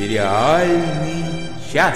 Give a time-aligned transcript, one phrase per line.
[0.00, 1.94] Сериальный час.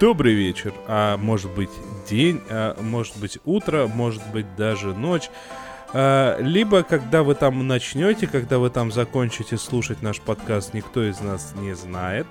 [0.00, 1.68] Добрый вечер, а может быть
[2.08, 5.28] день, а может быть утро, может быть даже ночь.
[5.94, 11.20] А, либо когда вы там начнете, когда вы там закончите слушать наш подкаст, никто из
[11.20, 12.26] нас не знает.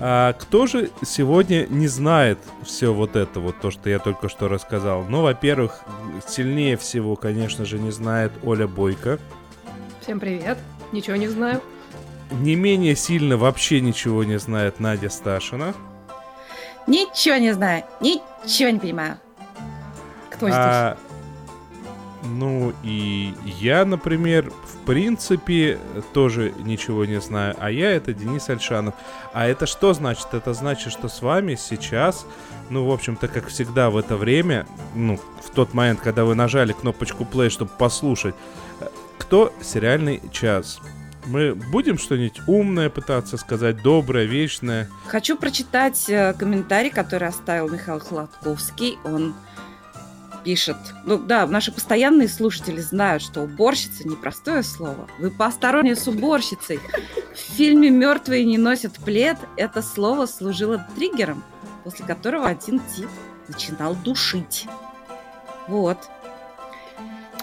[0.00, 4.48] А кто же сегодня не знает все вот это, вот то, что я только что
[4.48, 5.04] рассказал?
[5.08, 5.80] Ну, во-первых,
[6.26, 9.18] сильнее всего, конечно же, не знает Оля Бойко.
[10.00, 10.58] Всем привет,
[10.92, 11.60] ничего не знаю.
[12.32, 15.74] Не менее сильно вообще ничего не знает Надя Сташина.
[16.86, 19.18] Ничего не знаю, ничего не понимаю.
[20.30, 20.58] Кто здесь?
[20.58, 20.98] А,
[22.24, 25.78] ну и я, например, в принципе
[26.12, 27.54] тоже ничего не знаю.
[27.58, 28.94] А я это Денис Альшанов.
[29.32, 30.28] А это что значит?
[30.32, 32.26] Это значит, что с вами сейчас,
[32.70, 36.72] ну, в общем-то, как всегда в это время, ну, в тот момент, когда вы нажали
[36.72, 38.34] кнопочку play, чтобы послушать,
[39.18, 40.80] кто сериальный час.
[41.26, 44.88] Мы будем что-нибудь умное пытаться сказать, доброе, вечное?
[45.06, 48.98] Хочу прочитать э, комментарий, который оставил Михаил Хладковский.
[49.04, 49.34] Он
[50.44, 50.76] пишет.
[51.04, 55.08] Ну да, наши постоянные слушатели знают, что уборщица непростое слово.
[55.18, 56.78] Вы поосторожнее с уборщицей.
[57.32, 61.42] В фильме «Мертвые не носят плед» это слово служило триггером,
[61.82, 63.08] после которого один тип
[63.48, 64.66] начинал душить.
[65.66, 65.98] Вот.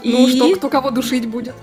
[0.03, 0.35] Ну и...
[0.35, 1.55] что, кто кого душить будет?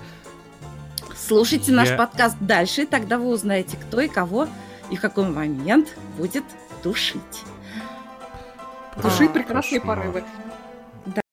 [1.15, 1.95] Слушайте наш Я...
[1.97, 4.47] подкаст дальше, и тогда вы узнаете, кто и кого
[4.89, 6.43] и в какой момент будет
[6.83, 7.43] душить.
[9.01, 9.99] Душить а, прекрасные кошмар.
[9.99, 10.23] порывы.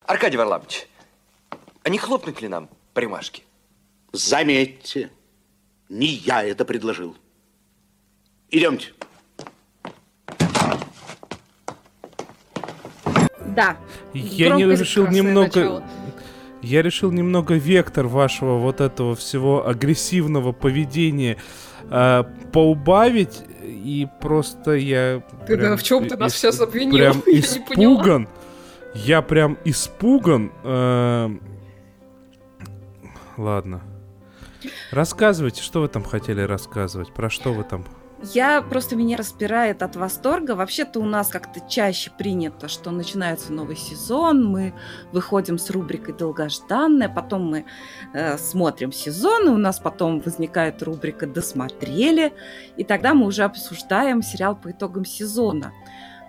[0.06, 0.86] Аркадий Варламович,
[1.82, 3.42] а не хлопнуть ли нам по рюмашке?
[4.12, 5.10] Заметьте,
[5.88, 7.16] не я это предложил.
[8.50, 8.92] Идемте.
[13.56, 13.76] Да.
[14.14, 15.60] Я не решил немного...
[15.60, 15.84] Начало.
[16.62, 21.36] Я решил немного вектор вашего вот этого всего агрессивного поведения
[21.90, 25.22] э, поубавить, и просто я...
[25.46, 26.96] Ты прям, да, в чем ты нас сейчас обвинил?
[26.96, 28.28] Прям я испуган.
[29.04, 30.52] Я прям испуган.
[30.64, 31.30] Э,
[33.36, 33.82] ладно.
[34.90, 37.84] Рассказывайте, что вы там хотели рассказывать, про что вы там
[38.22, 40.52] я просто меня распирает от восторга.
[40.52, 44.74] Вообще-то у нас как-то чаще принято, что начинается новый сезон, мы
[45.12, 47.66] выходим с рубрикой «Долгожданная», потом мы
[48.14, 52.32] э, смотрим сезон, и у нас потом возникает рубрика «Досмотрели»,
[52.76, 55.72] и тогда мы уже обсуждаем сериал по итогам сезона.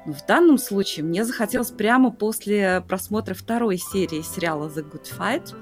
[0.07, 5.53] Но в данном случае мне захотелось прямо после просмотра второй серии сериала The Good Fight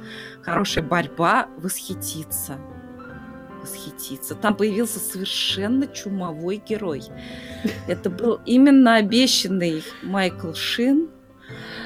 [0.44, 2.60] «Хорошая борьба» восхититься.
[3.60, 4.36] Восхититься.
[4.36, 7.02] Там появился совершенно чумовой герой.
[7.88, 11.10] Это был именно обещанный Майкл Шин.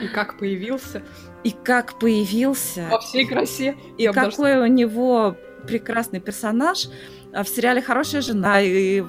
[0.03, 1.01] И как появился?
[1.45, 2.89] И как появился.
[2.91, 3.77] Во всей красе.
[3.97, 4.63] И какой даже...
[4.63, 6.89] у него прекрасный персонаж–
[7.31, 9.03] в сериале «Хорошая жена» и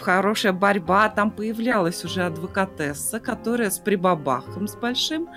[0.00, 5.28] «Хорошая борьба» там появлялась уже адвокатесса, которая с прибабахом с большим.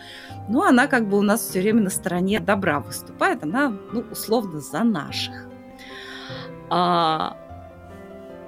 [0.49, 3.43] Ну, она как бы у нас все время на стороне добра выступает.
[3.43, 5.47] Она, ну, условно, за наших.
[6.69, 7.37] А,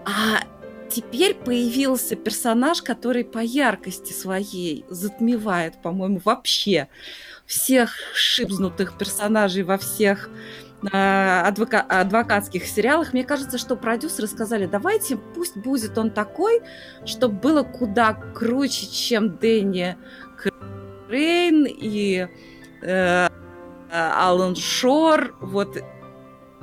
[0.05, 0.43] а
[0.89, 6.89] теперь появился персонаж, который по яркости своей затмевает, по-моему, вообще
[7.45, 10.29] всех шибзнутых персонажей во всех
[10.83, 16.61] адвока- адвокатских сериалах, мне кажется, что продюсеры сказали, давайте пусть будет он такой,
[17.05, 19.97] чтобы было куда круче, чем Дэнни
[21.07, 22.27] Крейн и
[22.81, 23.29] э,
[23.91, 25.77] Алан Шор, вот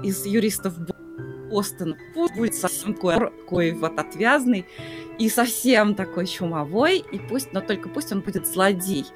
[0.03, 0.75] из юристов
[1.51, 1.97] Бостона.
[2.15, 4.67] Пусть будет совсем такой вот отвязный
[5.19, 9.07] и совсем такой чумовой, и пусть, но только пусть он будет злодей.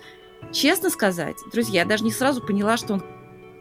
[0.52, 3.02] Честно сказать, друзья, я даже не сразу поняла, что он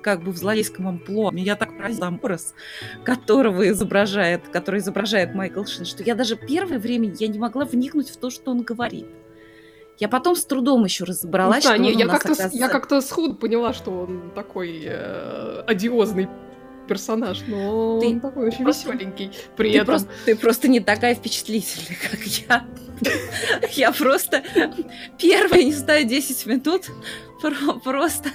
[0.01, 1.31] как бы в злодейском амплуа.
[1.31, 2.53] Меня так поразил образ,
[3.03, 8.09] которого изображает, который изображает Майкл Шин, что я даже первое время я не могла вникнуть
[8.09, 9.07] в то, что он говорит.
[9.99, 12.57] Я потом с трудом еще разобралась, ну, да, что не, он я как-то, оказывается...
[12.57, 16.27] я как-то сходу поняла, что он такой э, одиозный
[16.87, 19.31] персонаж, но ты он такой очень просто, веселенький.
[19.55, 19.85] При ты этом...
[19.85, 22.65] Просто, ты просто не такая впечатлительная, как я.
[23.73, 24.43] Я просто
[25.17, 26.89] первые, не знаю, 10 минут
[27.83, 28.29] просто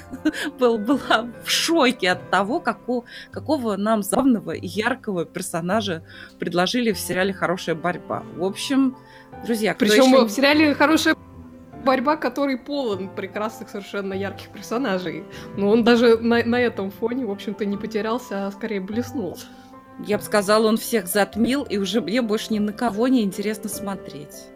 [0.58, 6.04] был, была в шоке от того, какого, какого нам забавного и яркого персонажа
[6.38, 8.22] предложили в сериале «Хорошая борьба».
[8.36, 8.96] В общем,
[9.44, 10.24] друзья, Причем еще...
[10.26, 11.31] в сериале «Хорошая борьба,
[12.20, 15.24] который полон прекрасных, совершенно ярких персонажей.
[15.56, 19.36] Но он даже на, на этом фоне, в общем-то, не потерялся, а скорее блеснул.
[20.06, 23.68] Я бы сказала, он всех затмил, и уже мне больше ни на кого не интересно
[23.68, 24.48] смотреть.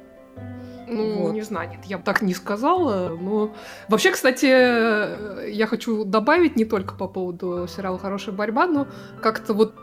[0.88, 1.34] Ну, Вот.
[1.34, 3.52] не знаю, нет, я бы так не сказала, но...
[3.88, 8.86] Вообще, кстати, э, я хочу добавить не только по поводу сериала «Хорошая борьба», но
[9.20, 9.74] как-то вот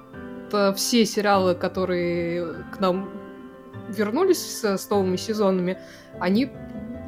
[0.53, 3.09] э, все сериалы, которые к нам
[3.89, 5.77] вернулись с, с новыми сезонами,
[6.19, 6.49] они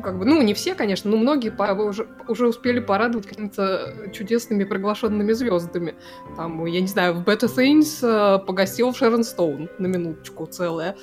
[0.05, 1.51] как бы, ну, не все, конечно, но многие
[1.83, 5.95] уже, уже успели порадовать какими-то чудесными приглашенными звездами.
[6.37, 10.95] Там, я не знаю, в Better Things э, погостил Шерон Стоун на минуточку целая.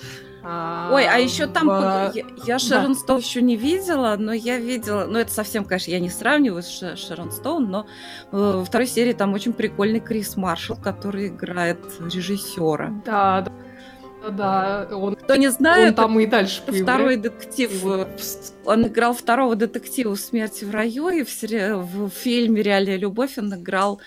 [0.44, 5.04] Ой, а еще там в- я, я Шерон Стоун еще не видела, но я видела,
[5.08, 7.86] ну это совсем, конечно, я не сравниваю с Ше- Шерон Стоун, но
[8.32, 12.92] э, во второй серии там очень прикольный Крис Маршалл, который играет режиссера.
[13.04, 13.52] Да, да,
[14.30, 17.70] да, он, Кто не он знает, там и дальше второй детектив.
[17.84, 18.06] Э,
[18.64, 23.54] Он играл второго детектива «Смерти в раю», и в, сери- в фильме «Реальная любовь» он
[23.54, 24.00] играл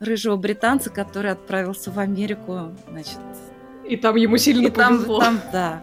[0.00, 3.18] рыжего британца, который отправился в Америку, значит,
[3.88, 5.20] И там ему сильно и там, повезло.
[5.20, 5.82] там, да,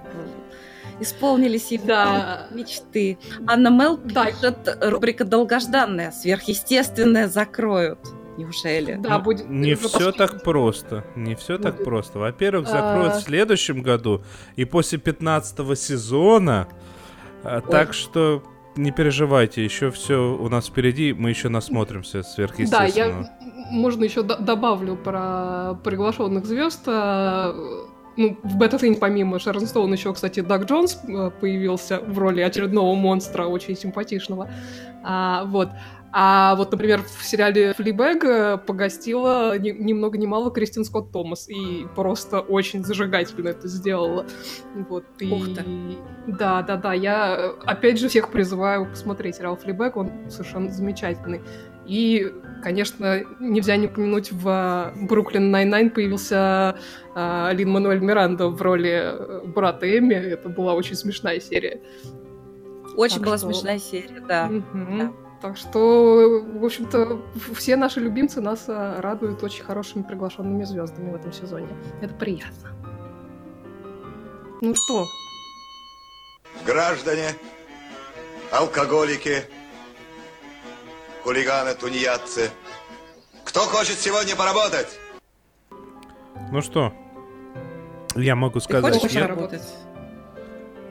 [0.99, 2.47] исполнились его Да.
[2.51, 3.17] мечты.
[3.47, 4.25] Анна Мел Да.
[4.25, 7.99] пишет, рубрика «Долгожданная», «Сверхъестественное» закроют.
[8.41, 8.95] Неужели?
[8.95, 9.49] Да, будет...
[9.49, 11.03] Не все так просто.
[11.15, 12.19] Не все так просто.
[12.19, 13.19] Во-первых, закроют А.
[13.19, 14.23] в следующем году
[14.55, 16.67] и после 15 сезона.
[17.43, 18.43] А, Так что
[18.75, 22.95] не переживайте, еще все у нас впереди, мы еще насмотримся Да, сверхъестественного.
[22.95, 26.83] я, можно еще добавлю про приглашенных звезд.
[26.87, 27.53] А,
[28.17, 32.93] Ну, в Things помимо Шерон Стоун еще, кстати, Даг Джонс э, появился в роли очередного
[32.93, 34.49] монстра, очень симпатичного.
[35.03, 35.69] А, вот.
[36.13, 41.11] А вот, например, в сериале Флибэг э, погостила ни, ни много ни мало Кристин Скотт
[41.11, 44.25] Томас и просто очень зажигательно это сделала.
[44.89, 45.31] Вот, и...
[45.31, 45.63] Ух ты.
[46.27, 46.93] Да, да, да.
[46.93, 51.41] Я э, опять же всех призываю посмотреть сериал Флибэг, он совершенно замечательный.
[51.87, 52.31] И,
[52.61, 56.77] конечно, нельзя не упомянуть, в Brooklyn Nine-Nine появился
[57.15, 60.13] а, Лин Мануэль Миранда в роли э, брата Эми.
[60.13, 61.81] Это была очень смешная серия.
[62.95, 64.47] Очень Так была что- смешная серия, да.
[64.47, 64.97] Мгм.
[64.99, 65.11] да.
[65.41, 67.19] Так что, в общем-то,
[67.55, 71.67] все наши любимцы нас а, радуют очень хорошими приглашенными звездами в этом сезоне.
[72.01, 72.69] Это приятно.
[74.61, 75.05] Ну что,
[76.63, 77.29] Граждане,
[78.51, 79.43] алкоголики,
[81.23, 82.51] хулиганы, тунеядцы.
[83.43, 84.99] Кто хочет сегодня поработать?
[86.51, 86.93] Ну что,
[88.15, 89.63] я могу Ты сказать, хочешь я- работать?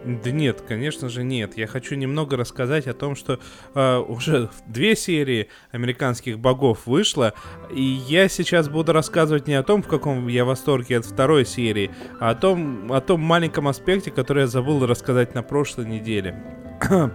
[0.05, 1.57] Да нет, конечно же нет.
[1.57, 3.39] Я хочу немного рассказать о том, что
[3.75, 7.35] э, уже две серии американских богов вышло,
[7.75, 11.91] и я сейчас буду рассказывать не о том, в каком я восторге от второй серии,
[12.19, 16.43] а о том, о том маленьком аспекте, который я забыл рассказать на прошлой неделе.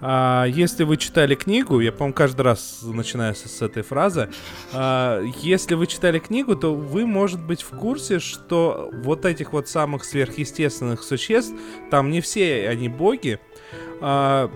[0.00, 4.30] А, если вы читали книгу, я, по-моему, каждый раз начинаю с, с этой фразы,
[4.72, 9.68] а, если вы читали книгу, то вы, может быть, в курсе, что вот этих вот
[9.68, 11.54] самых сверхъестественных существ,
[11.90, 13.40] там не все они боги,
[14.00, 14.50] а,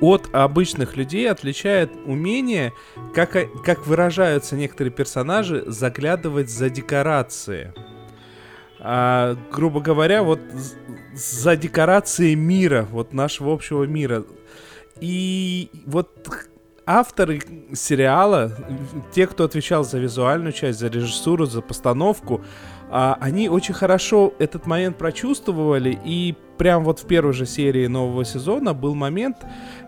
[0.00, 2.72] от обычных людей отличает умение,
[3.14, 7.72] как, как выражаются некоторые персонажи, заглядывать за декорации.
[8.80, 10.40] А, грубо говоря, вот
[11.12, 14.24] за декорации мира, вот нашего общего мира.
[15.00, 16.28] И вот
[16.86, 17.40] авторы
[17.74, 18.52] сериала,
[19.12, 22.42] те, кто отвечал за визуальную часть, за режиссуру, за постановку,
[22.90, 28.24] а, они очень хорошо этот момент прочувствовали, и прям вот в первой же серии нового
[28.24, 29.38] сезона был момент,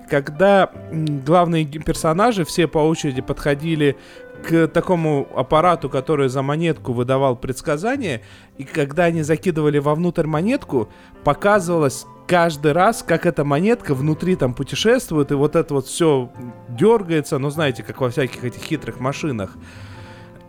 [0.08, 3.96] когда главные персонажи все по очереди подходили
[4.44, 8.20] к такому аппарату, который за монетку выдавал предсказания,
[8.58, 10.88] и когда они закидывали вовнутрь монетку,
[11.24, 16.30] показывалось каждый раз, как эта монетка внутри там путешествует, и вот это вот все
[16.68, 19.56] дергается, ну знаете, как во всяких этих хитрых машинах.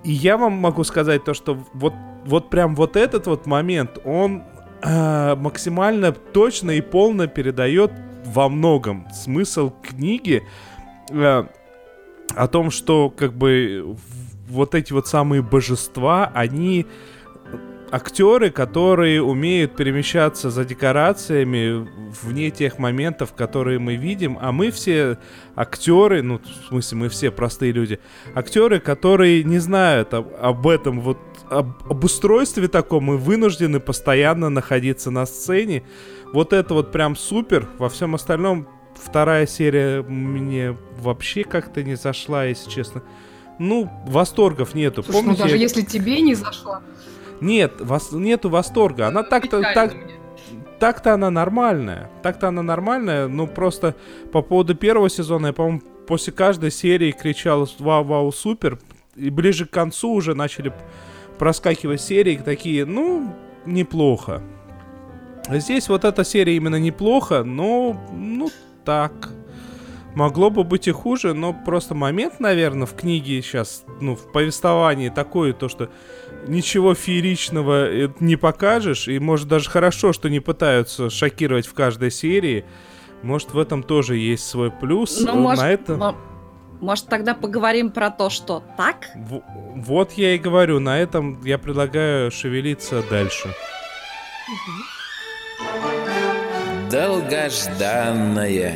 [0.04, 1.94] И я вам могу сказать то, что вот,
[2.26, 4.44] вот прям вот этот вот момент, он
[4.84, 7.92] э, максимально точно и полно передает
[8.26, 10.44] во многом смысл книги
[11.10, 11.46] э,
[12.34, 13.96] о том, что как бы
[14.48, 16.86] вот эти вот самые божества, они
[17.92, 21.88] актеры, которые умеют перемещаться за декорациями
[22.22, 25.18] вне тех моментов, которые мы видим, а мы все
[25.56, 28.00] актеры, ну, в смысле, мы все простые люди,
[28.34, 31.18] актеры, которые не знают об, об этом вот
[31.50, 35.84] об, об устройстве таком и вынуждены постоянно находиться на сцене.
[36.34, 37.68] Вот это вот прям супер.
[37.78, 43.04] Во всем остальном вторая серия мне вообще как-то не зашла, если честно.
[43.60, 45.04] Ну, восторгов нету.
[45.04, 45.44] слушай, ну Помните?
[45.44, 46.82] даже если тебе не зашла,
[47.40, 48.12] Нет, вос...
[48.12, 49.08] нету восторга.
[49.08, 49.94] Она так-то печально так,
[50.80, 52.10] так-то она нормальная.
[52.22, 53.28] Так-то она нормальная.
[53.28, 53.96] Ну, просто
[54.32, 58.80] по поводу первого сезона, я, по-моему, после каждой серии кричал «Вау, вау, супер!»
[59.16, 60.74] И ближе к концу уже начали
[61.40, 63.34] проскакивать серии такие, ну,
[63.66, 64.42] неплохо.
[65.50, 68.50] Здесь вот эта серия именно неплохо, но, ну,
[68.86, 69.30] так.
[70.16, 75.10] Могло бы быть и хуже, но просто момент, наверное, в книге сейчас, ну, в повествовании
[75.10, 75.90] такое, то, что
[76.48, 82.12] ничего фееричного э, не покажешь, и может даже хорошо, что не пытаются шокировать в каждой
[82.12, 82.64] серии.
[83.24, 85.20] Может, в этом тоже есть свой плюс.
[85.20, 85.96] Ну, Э, может, На это...
[85.98, 86.16] мо-
[86.80, 89.08] может, тогда поговорим про то, что так?
[89.16, 89.42] В-
[89.76, 93.50] Вот я и говорю, на этом я предлагаю шевелиться дальше.
[96.96, 98.74] Долгожданное.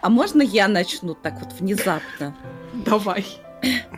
[0.00, 2.36] А можно я начну так вот внезапно?
[2.72, 3.26] Давай.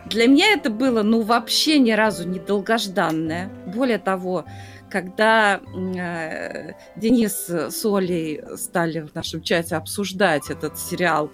[0.06, 3.50] Для меня это было, ну, вообще ни разу не долгожданное.
[3.66, 4.46] Более того,
[4.88, 11.30] когда э, Денис с Олей стали в нашем чате обсуждать этот сериал,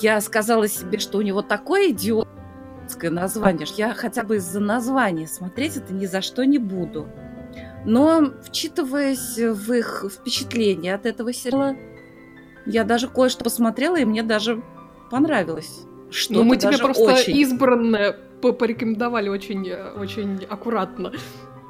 [0.00, 5.26] я сказала себе, что у него такое идиотское название, что я хотя бы из-за названия
[5.26, 7.08] смотреть это ни за что не буду.
[7.84, 11.76] Но, вчитываясь в их впечатления от этого сериала,
[12.66, 14.62] я даже кое-что посмотрела, и мне даже
[15.10, 15.80] понравилось.
[16.10, 17.36] Что Ну, мы тебе просто очень.
[17.38, 21.12] избранное по- порекомендовали очень, э, очень аккуратно.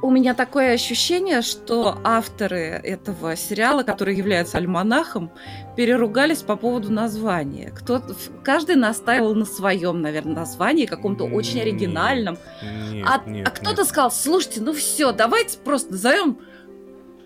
[0.00, 5.30] У меня такое ощущение, что авторы этого сериала, который является альманахом,
[5.76, 7.70] переругались по поводу названия.
[7.70, 8.02] Кто
[8.44, 12.38] каждый настаивал на своем, наверное, названии, каком-то очень оригинальном.
[12.92, 16.38] Нет, а, нет, а кто-то сказал: слушайте, ну все, давайте просто назовем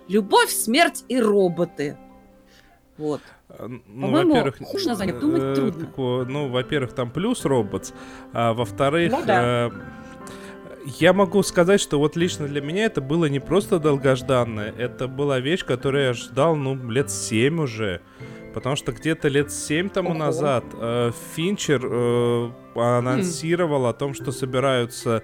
[0.09, 1.97] Любовь, смерть и роботы.
[2.99, 3.21] Вот.
[3.49, 6.25] А, Ну, во-первых, хуже название придумать э, трудно.
[6.29, 7.95] ну, во-первых, там плюс роботс,
[8.33, 9.71] а во-вторых, Ну да.
[10.85, 15.09] Э, я могу сказать, что вот лично для меня это было не просто долгожданное, это
[15.09, 18.01] была вещь, которую я ждал, ну, лет 7 уже.
[18.55, 20.19] Потому что где-то лет 7 тому Ого.
[20.19, 25.23] назад э, Финчер э, анонсировал о том, что собираются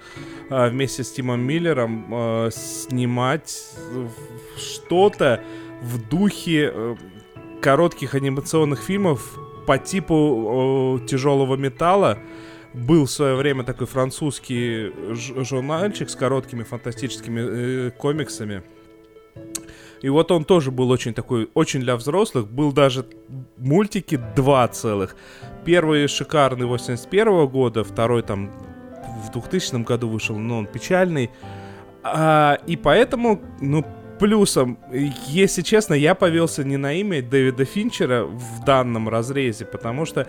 [0.51, 3.75] э, вместе с Тимом Миллером э, снимать
[4.57, 5.43] что-то
[5.83, 6.97] в духе э,
[7.61, 12.19] коротких анимационных фильмов по типу тяжелого металла.
[12.87, 18.63] Был в свое время такой французский журнальчик с короткими фантастическими э, комиксами.
[20.01, 22.47] И вот он тоже был очень такой, очень для взрослых.
[22.47, 23.05] Был даже
[23.57, 25.17] мультики два целых.
[25.65, 28.53] Первый шикарный 81 года, второй там
[29.27, 31.31] в 2000 году вышел, но он печальный.
[32.05, 33.85] А, и поэтому, ну,
[34.19, 34.79] плюсом,
[35.27, 40.27] если честно, я повелся не на имя Дэвида Финчера в данном разрезе, потому что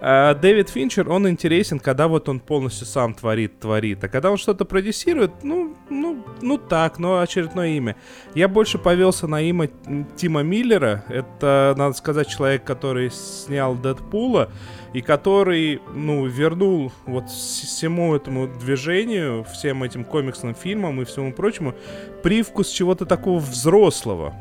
[0.00, 4.36] э, Дэвид Финчер, он интересен, когда вот он полностью сам творит, творит, а когда он
[4.36, 7.96] что-то продюсирует, ну, ну, ну так, но очередное имя.
[8.34, 9.70] Я больше повелся на имя
[10.16, 14.50] Тима Миллера, это, надо сказать, человек, который снял Дэдпула,
[14.92, 21.74] и который, ну, вернул вот всему этому движению, всем этим комиксным фильмам и всему прочему
[22.22, 24.34] привкус чего-то такого взрослого.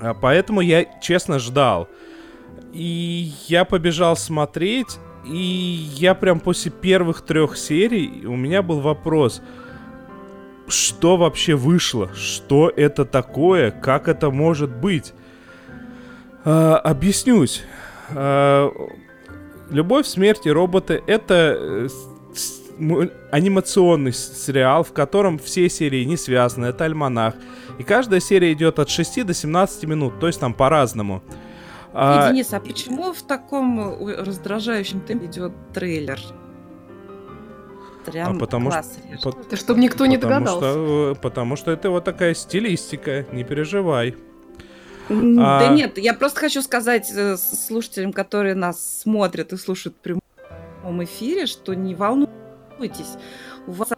[0.00, 1.88] А Поэтому я, честно, ждал.
[2.72, 5.36] И я побежал смотреть, и
[5.96, 9.40] я прям после первых трех серий, у меня был вопрос,
[10.66, 12.12] что вообще вышло?
[12.14, 13.70] Что это такое?
[13.70, 15.12] Как это может быть?
[16.44, 17.62] А, объяснюсь.
[18.10, 18.70] А,
[19.70, 21.88] Любовь, смерть и роботы это
[22.78, 27.34] э, анимационный сериал, в котором все серии не связаны, это альманах.
[27.78, 31.22] И каждая серия идет от 6 до 17 минут, то есть там по-разному.
[31.92, 36.18] А, И, Денис, а почему в таком э, раздражающем темпе идет трейлер?
[38.04, 38.82] Прям А потому что-
[39.22, 40.58] по- Это чтобы никто не догадался.
[40.72, 44.16] Что, э, потому что это вот такая стилистика, не переживай.
[45.08, 49.96] М, А- Да нет, я просто хочу сказать э, слушателям, которые нас смотрят и слушают
[49.96, 53.16] в прямом эфире, что не волнуйтесь.
[53.66, 53.90] У вас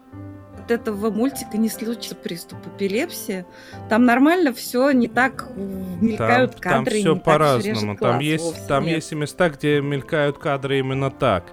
[0.59, 3.45] от этого мультика не случится приступ эпилепсии.
[3.89, 6.99] Там нормально все, не так Там, мелькают там кадры.
[6.99, 7.97] и все по-разному.
[7.97, 8.97] Там есть, там нет.
[8.97, 11.45] есть и места, где мелькают кадры именно так.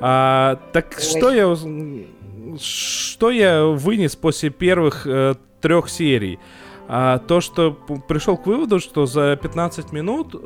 [0.00, 1.02] А, так Ой.
[1.02, 1.56] что я
[2.60, 6.38] что я вынес после первых э, трех серий?
[6.86, 10.38] А, то, что пришел к выводу, что за 15 минут э,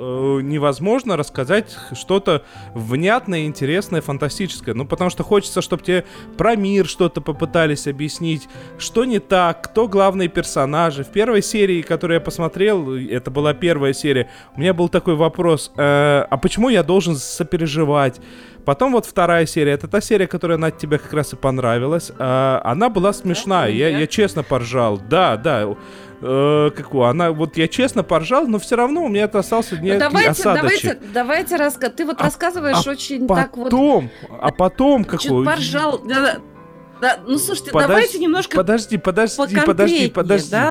[0.42, 4.74] невозможно рассказать что-то внятное, интересное, фантастическое.
[4.74, 6.04] Ну, потому что хочется, чтобы тебе
[6.36, 11.02] про мир что-то попытались объяснить, что не так, кто главные персонажи.
[11.02, 15.72] В первой серии, которую я посмотрел, это была первая серия, у меня был такой вопрос,
[15.76, 15.80] э,
[16.30, 18.20] а почему я должен сопереживать?
[18.68, 22.12] Потом вот вторая серия, это та серия, которая на тебе как раз и понравилась.
[22.18, 24.98] А, она была смешная, я, я честно поржал.
[24.98, 25.74] Да, да.
[26.20, 27.04] Э, какую?
[27.04, 30.30] Она, вот я честно поржал, но все равно у меня это остался Ну, некий давайте,
[30.30, 30.82] осадочек.
[30.82, 31.90] давайте, давайте раска...
[31.90, 33.64] Ты вот А- рассказываешь а очень так вот.
[33.70, 34.10] Потом,
[34.40, 35.44] а потом Чуть какой?
[35.46, 35.98] поржал.
[36.04, 36.38] Да-да.
[37.00, 40.50] Да, ну слушайте, Подожди, давайте немножко Подожди, подожди, подожди, подожди.
[40.50, 40.70] да,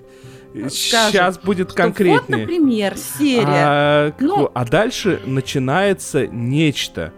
[0.70, 2.40] Сейчас будет что Вот, конкретнее.
[2.42, 3.46] например, серия.
[3.48, 7.14] А, как Ну- а дальше начинается нечто.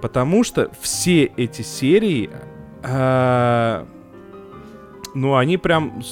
[0.00, 2.30] Потому что все эти серии,
[2.82, 3.86] а,
[5.14, 6.02] ну, они прям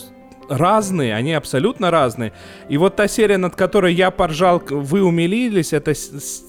[0.48, 2.32] разные, они абсолютно разные.
[2.68, 5.92] И вот та серия, над которой я поржал, вы умилились, это,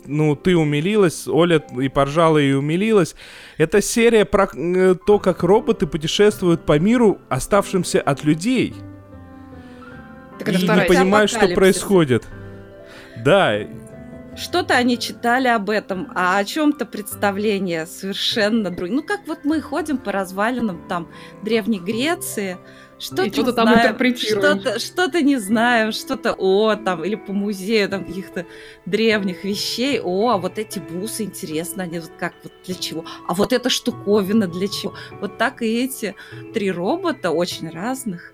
[0.06, 3.16] ну, ты умилилась, Оля и поржала и умилилась.
[3.58, 8.76] Это серия про э, то, как роботы путешествуют по миру, оставшимся от людей.
[10.40, 12.26] Так это и не понимают, что происходит.
[13.24, 13.54] Да,
[14.36, 18.92] Что-то они читали об этом, а о чем-то представление совершенно другое.
[18.92, 21.10] Ну, как вот мы ходим по развалинам там
[21.42, 22.58] Древней Греции,
[22.98, 24.60] что-то что-то там знаем, интерпретируем.
[24.62, 28.46] Что-то, что-то не знаем, что-то о, там, или по музею там каких-то
[28.86, 30.00] древних вещей.
[30.02, 33.06] О, а вот эти бусы, интересно, они вот как, вот для чего?
[33.28, 34.94] А вот эта штуковина для чего?
[35.20, 36.16] Вот так и эти
[36.54, 38.34] три робота, очень разных,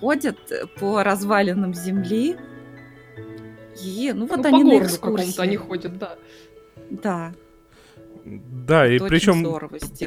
[0.00, 0.38] ходят
[0.78, 2.36] по развалинам Земли.
[3.82, 5.16] И, ну, вот Ну, они по на городу экскурсии.
[5.16, 6.16] какому-то они ходят, да.
[6.90, 7.32] Да,
[8.24, 9.44] да, и причем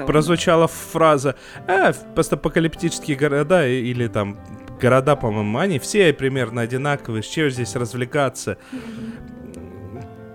[0.05, 1.35] прозвучала фраза
[1.67, 4.37] «А, постапокалиптические города или там
[4.81, 8.57] города, по-моему, они все примерно одинаковые, с чем здесь развлекаться?»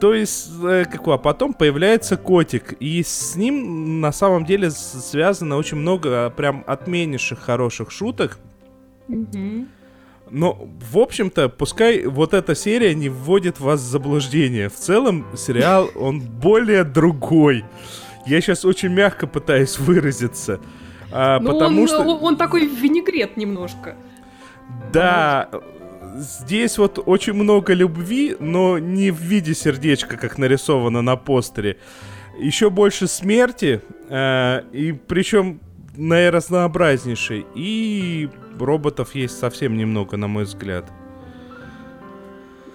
[0.00, 1.16] То есть, э, какое?
[1.16, 6.62] А потом появляется котик, и с ним на самом деле связано очень много а, прям
[6.66, 8.38] отменнейших хороших шуток.
[10.30, 14.68] Но, в общем-то, пускай вот эта серия не вводит вас в заблуждение.
[14.68, 17.64] В целом, сериал, он более другой.
[18.26, 20.60] Я сейчас очень мягко пытаюсь выразиться.
[21.10, 22.00] А, Ну, потому он, что...
[22.00, 23.96] он, он такой винегрет немножко.
[24.92, 25.48] Да,
[26.16, 31.78] здесь вот очень много любви, но не в виде сердечка, как нарисовано на постере.
[32.38, 35.60] Еще больше смерти, э, и причем
[35.98, 37.46] наиразнообразнейшей.
[37.54, 40.90] И роботов есть совсем немного, на мой взгляд.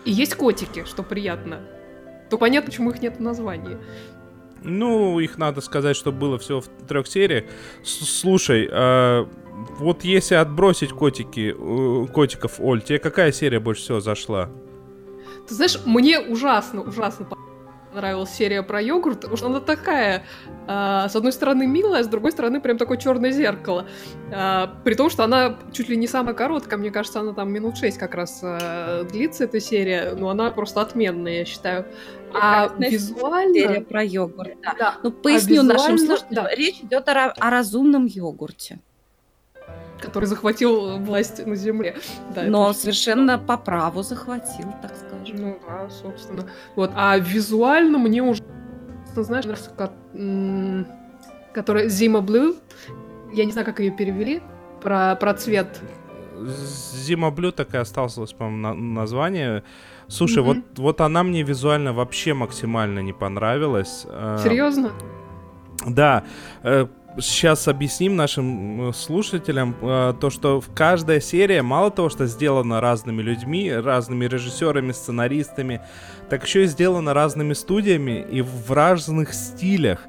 [0.06, 1.62] И есть котики, что приятно.
[2.30, 3.78] То понятно, почему их нет в названии.
[4.64, 7.46] Ну, их надо сказать, что было всего в трех сериях.
[7.84, 9.28] С- Слушай, а,
[9.80, 14.50] вот если отбросить котики, э, котиков, Оль, тебе какая серия больше всего зашла?
[15.48, 17.26] Ты знаешь, мне ужасно, ужасно
[17.94, 20.24] понравилась серия про йогурт, потому что она такая,
[20.68, 23.86] а, с одной стороны милая, с другой стороны прям такое черное зеркало.
[24.32, 27.78] А, при том, что она чуть ли не самая короткая, мне кажется, она там минут
[27.78, 31.86] 6 как раз а, длится, эта серия, но она просто отменная, я считаю.
[32.34, 33.54] А Прекрасная визуально...
[33.54, 34.54] Серия про йогурт.
[34.64, 34.76] да.
[34.80, 36.44] Да, Ну, поясню нашим визуально, слушателям.
[36.46, 36.56] да.
[36.56, 38.80] Речь идет о, о разумном йогурте.
[40.02, 41.96] который захватил власть на земле.
[42.36, 45.13] Да, но совершенно по праву захватил, так скажем.
[45.34, 46.46] Ну да, собственно.
[46.76, 48.42] Вот, а визуально мне уже,
[49.16, 49.72] знаешь, нравится,
[51.54, 52.56] которая Zima Blue,
[53.34, 54.42] я не знаю, как ее перевели,
[54.82, 55.82] про, про цвет.
[56.46, 59.64] Зима Блю так и осталось, по-моему, на- название.
[60.08, 60.48] Слушай, Мгм.
[60.48, 64.06] вот, вот она мне визуально вообще максимально не понравилась.
[64.10, 64.92] Э, Серьезно?
[65.88, 66.24] Да,
[67.20, 72.82] сейчас объясним нашим э, слушателям э, то, что в каждая серия мало того, что сделана
[72.82, 75.82] разными людьми, разными режиссерами, сценаристами,
[76.30, 80.00] так еще и сделана разными студиями и в разных стилях.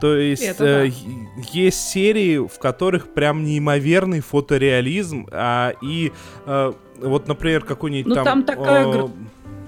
[0.00, 0.82] То есть Это э, да.
[0.84, 6.12] е- есть серии, в которых прям неимоверный фотореализм, а, и
[6.46, 8.24] э, вот, например, какой-нибудь Ну, там...
[8.24, 9.08] там такая э,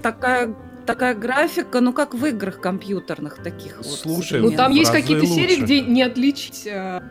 [0.01, 0.53] Такая,
[0.85, 3.85] такая графика, ну как в играх компьютерных таких вот.
[3.85, 4.57] Слушай, Ну современных.
[4.57, 5.63] там есть какие-то серии, лучше.
[5.63, 7.01] где не отличить э,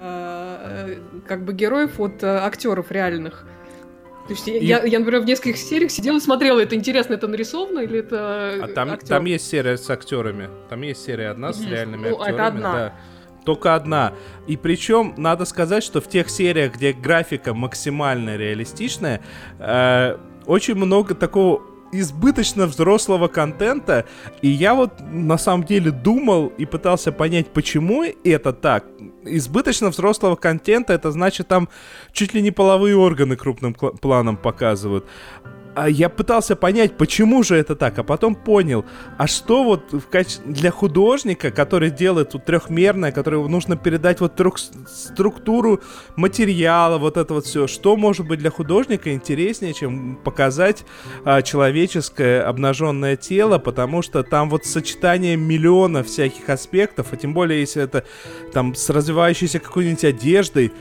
[0.00, 3.46] э, как бы героев от э, актеров реальных.
[4.26, 7.14] То есть я- И- я, я, например, в нескольких сериях сидела и смотрела, это интересно,
[7.14, 9.08] это нарисовано или это А там, актер?
[9.08, 10.48] там есть серия с актерами.
[10.68, 12.46] Там есть серия одна с реальными Ну, это актерами.
[12.56, 12.72] одна.
[12.72, 12.94] да.
[13.44, 14.12] Только одна.
[14.46, 19.22] И причем надо сказать, что в тех сериях, где графика максимально реалистичная,
[19.58, 20.16] э,
[20.46, 24.04] очень много такого избыточно взрослого контента,
[24.42, 28.84] и я вот на самом деле думал и пытался понять, почему это так.
[29.24, 31.68] Избыточно взрослого контента, это значит там
[32.12, 35.04] чуть ли не половые органы крупным планом показывают.
[35.74, 38.84] А я пытался понять, почему же это так, а потом понял,
[39.18, 44.34] а что вот в каче- для художника, который делает вот трехмерное, которому нужно передать вот
[44.34, 45.80] трех структуру
[46.16, 50.84] материала, вот это вот все, что может быть для художника интереснее, чем показать
[51.24, 57.60] а, человеческое обнаженное тело, потому что там вот сочетание миллиона всяких аспектов, а тем более
[57.60, 58.04] если это
[58.52, 60.72] там с развивающейся какой-нибудь одеждой,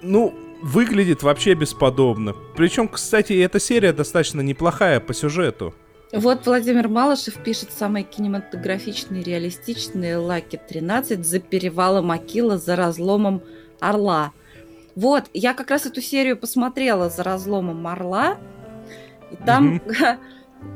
[0.00, 2.34] ну, выглядит вообще бесподобно.
[2.56, 5.74] Причем, кстати, эта серия достаточно неплохая по сюжету.
[6.12, 13.42] Вот Владимир Малышев пишет самые кинематографичные, реалистичные Лаки 13 за перевалом Акила, за разломом
[13.78, 14.32] Орла.
[14.96, 18.38] Вот, я как раз эту серию посмотрела за разломом Орла.
[19.30, 19.80] И там,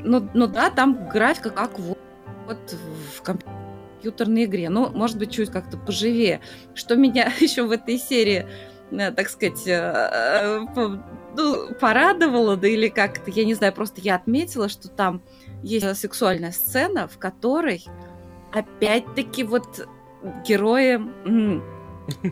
[0.03, 1.99] ну, ну да, там графика как вот,
[2.47, 2.77] вот
[3.17, 4.69] в компьютерной игре.
[4.69, 6.39] Ну, может быть, чуть как-то поживее.
[6.73, 8.47] Что меня еще в этой серии,
[8.91, 10.59] так сказать, э, э,
[11.35, 15.21] ну, порадовало, да или как-то, я не знаю, просто я отметила, что там
[15.63, 17.85] есть сексуальная сцена, в которой
[18.53, 19.87] опять-таки вот
[20.47, 21.01] герои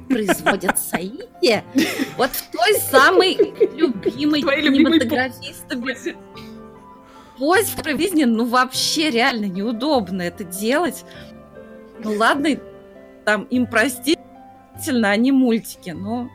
[0.08, 1.63] производят соитие.
[2.18, 3.36] Вот в той самой
[3.76, 5.96] любимой кинематографистами.
[7.38, 11.04] позе, в жизни, ну, вообще реально неудобно это делать.
[12.04, 12.50] Ну, ладно,
[13.26, 16.30] там им простительно, они мультики, но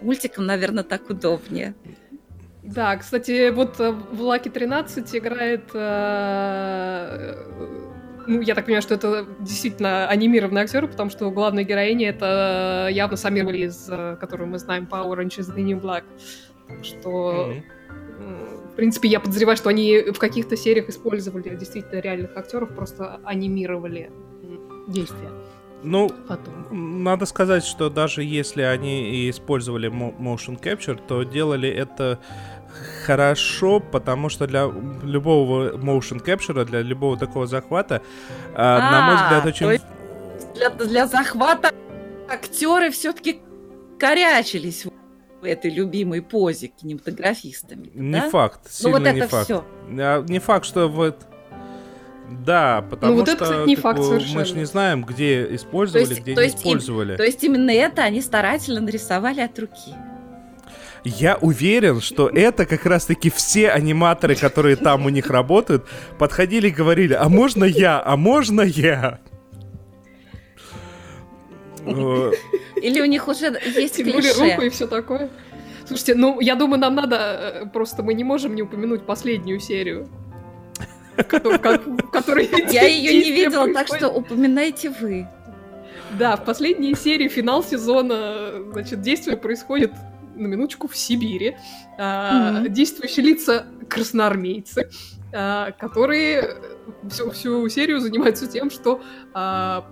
[0.00, 1.74] мультикам, наверное, так удобнее.
[2.62, 7.34] Да, кстати, вот э, в Лаки 13 играет э,
[8.26, 13.16] ну, я так понимаю, что это действительно анимированный актер, потому что главная героиня это явно
[13.16, 16.04] Самир Лиз, которую мы знаем по Orange is the New Black.
[16.68, 18.72] Так что, mm-hmm.
[18.72, 24.10] в принципе, я подозреваю, что они в каких-то сериях использовали действительно реальных актеров, просто анимировали
[24.88, 25.30] действия.
[25.82, 27.02] Ну, Потом.
[27.04, 32.18] надо сказать, что даже если они и использовали motion capture, то делали это
[33.04, 34.70] хорошо, потому что для
[35.02, 38.02] любого motion capture, для любого такого захвата,
[38.54, 39.66] а, на мой взгляд, очень...
[39.66, 39.84] То есть
[40.54, 41.72] для, для захвата
[42.28, 43.40] актеры все-таки
[43.98, 44.84] корячились
[45.40, 47.90] в этой любимой позе кинематографистами.
[47.94, 48.30] Не да?
[48.30, 49.44] факт, сильно ну, вот не факт.
[49.44, 49.64] Все.
[49.88, 51.27] А, не факт, что вот
[52.28, 54.00] да, потому ну, вот что это, кстати, не факт
[54.34, 57.12] мы же не знаем, где использовали, то есть, где то не есть использовали.
[57.12, 59.94] Им, то есть именно это они старательно нарисовали от руки.
[61.04, 65.86] Я уверен, что это как раз-таки все аниматоры, которые там у них работают,
[66.18, 69.20] подходили и говорили, а можно я, а можно я?
[71.86, 74.50] Или у них уже есть клише.
[74.50, 75.30] руку и все такое.
[75.86, 77.16] Слушайте, ну, я думаю, нам надо...
[77.16, 80.06] Э, просто мы не можем не упомянуть последнюю серию.
[82.72, 85.26] Я ее не видела, так что упоминайте вы.
[86.18, 89.92] Да, в последней серии финал сезона, значит, действие происходит
[90.34, 91.56] на минуточку в Сибири.
[91.98, 92.68] Mm-hmm.
[92.68, 94.90] Действующие лица красноармейцы,
[95.32, 96.56] а, которые
[97.10, 99.02] всю, всю серию занимаются тем, что
[99.34, 99.84] а,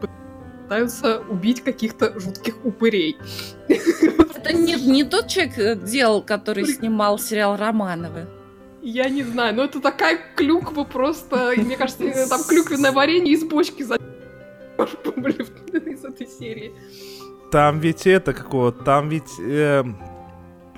[0.63, 3.17] пытаются убить каких-то жутких упырей.
[3.69, 8.29] Это не, не тот человек э, делал, который снимал сериал Романовы.
[8.89, 11.55] Я не знаю, но это такая клюква просто.
[11.57, 13.97] Мне кажется, там клюквенное варенье из бочки за
[14.79, 16.73] из этой серии.
[17.51, 19.83] Там ведь это какого, там ведь э,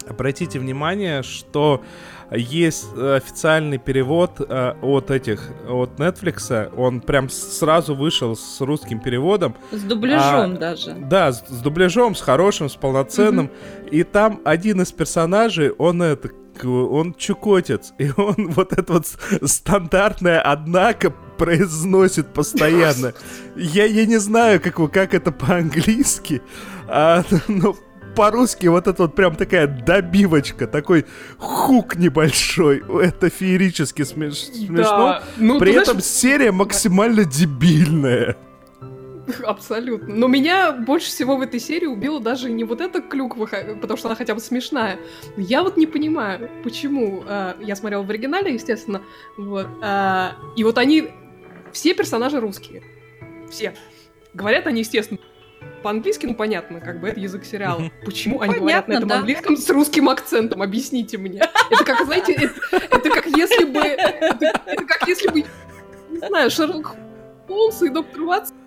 [0.09, 1.83] Обратите внимание, что
[2.31, 9.55] есть официальный перевод э, от этих, от Netflix, он прям сразу вышел с русским переводом.
[9.71, 10.95] С дубляжом а, даже.
[10.95, 13.47] Да, с, с дубляжом, с хорошим, с полноценным.
[13.47, 13.91] Mm-hmm.
[13.91, 16.31] И там один из персонажей, он это,
[16.65, 19.07] он чукотец, и он вот это вот
[19.45, 23.15] стандартное «однако» произносит постоянно.
[23.57, 26.43] Я, я не знаю, как, как это по-английски,
[26.89, 27.77] а, но
[28.17, 31.07] по-русски вот это вот прям такая добивочка, такой
[31.39, 32.83] хук небольшой.
[33.03, 34.83] Это феерически смеш- смешно.
[34.83, 35.23] Да.
[35.37, 36.05] Ну, При этом знаешь...
[36.05, 38.37] серия максимально дебильная.
[39.45, 40.15] Абсолютно.
[40.15, 43.47] Но меня больше всего в этой серии убила даже не вот эта клюква,
[43.81, 44.99] потому что она хотя бы смешная.
[45.37, 47.23] Я вот не понимаю, почему.
[47.27, 49.03] Э, я смотрела в оригинале, естественно.
[49.37, 49.67] Вот.
[49.83, 51.11] Э, и вот они...
[51.73, 52.83] Все персонажи русские.
[53.51, 53.75] Все.
[54.33, 55.21] Говорят они, естественно,
[55.83, 57.91] по-английски, ну понятно, как бы это язык сериала.
[58.05, 59.17] Почему они понятно, говорят на этом да.
[59.17, 60.63] английском с русским акцентом?
[60.63, 61.43] Объясните мне.
[61.71, 63.81] Это как, знаете, это, это как если бы...
[63.81, 65.45] Это, это как если бы,
[66.11, 66.97] не знаю, Шерлок
[67.47, 68.58] Холмс и доктор Ватсон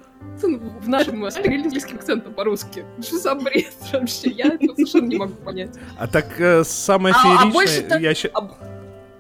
[0.41, 2.86] в нашем говорили английским акцентом по-русски.
[3.01, 4.29] Что за бред вообще?
[4.31, 5.71] Я это совершенно не могу понять.
[5.97, 7.49] А так э, самое а, фееричное...
[7.49, 8.29] А больше я щ...
[8.34, 8.49] а,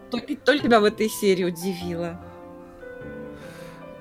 [0.09, 2.19] только, только тебя в этой серии удивило.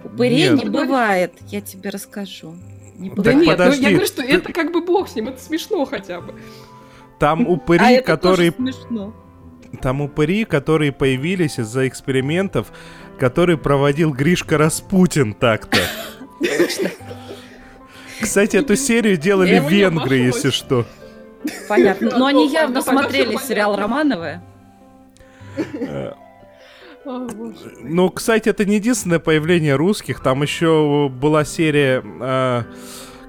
[0.04, 0.64] Упырей Нет.
[0.64, 2.54] не бывает, я тебе расскажу.
[2.96, 4.28] Не да нет, подожди, ну я говорю, что ты...
[4.28, 6.34] это как бы бог с ним, это смешно хотя бы.
[7.18, 8.52] Там упыри, а которые...
[8.52, 9.14] смешно.
[9.82, 12.72] Там упыри, которые появились из-за экспериментов,
[13.18, 15.78] которые проводил Гришка Распутин так-то.
[18.20, 20.87] Кстати, эту серию делали венгры, если что.
[21.68, 22.18] Понятно.
[22.18, 24.40] Но они явно смотрели сериал Романовы.
[27.83, 30.20] Ну, кстати, это не единственное появление русских.
[30.20, 32.62] Там еще была серия, э,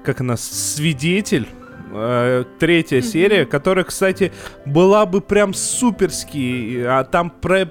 [0.04, 1.48] как она, «Свидетель».
[1.94, 3.02] Э, третья mm-hmm.
[3.02, 4.32] серия, которая, кстати,
[4.64, 6.84] была бы прям суперски.
[6.86, 7.66] А там про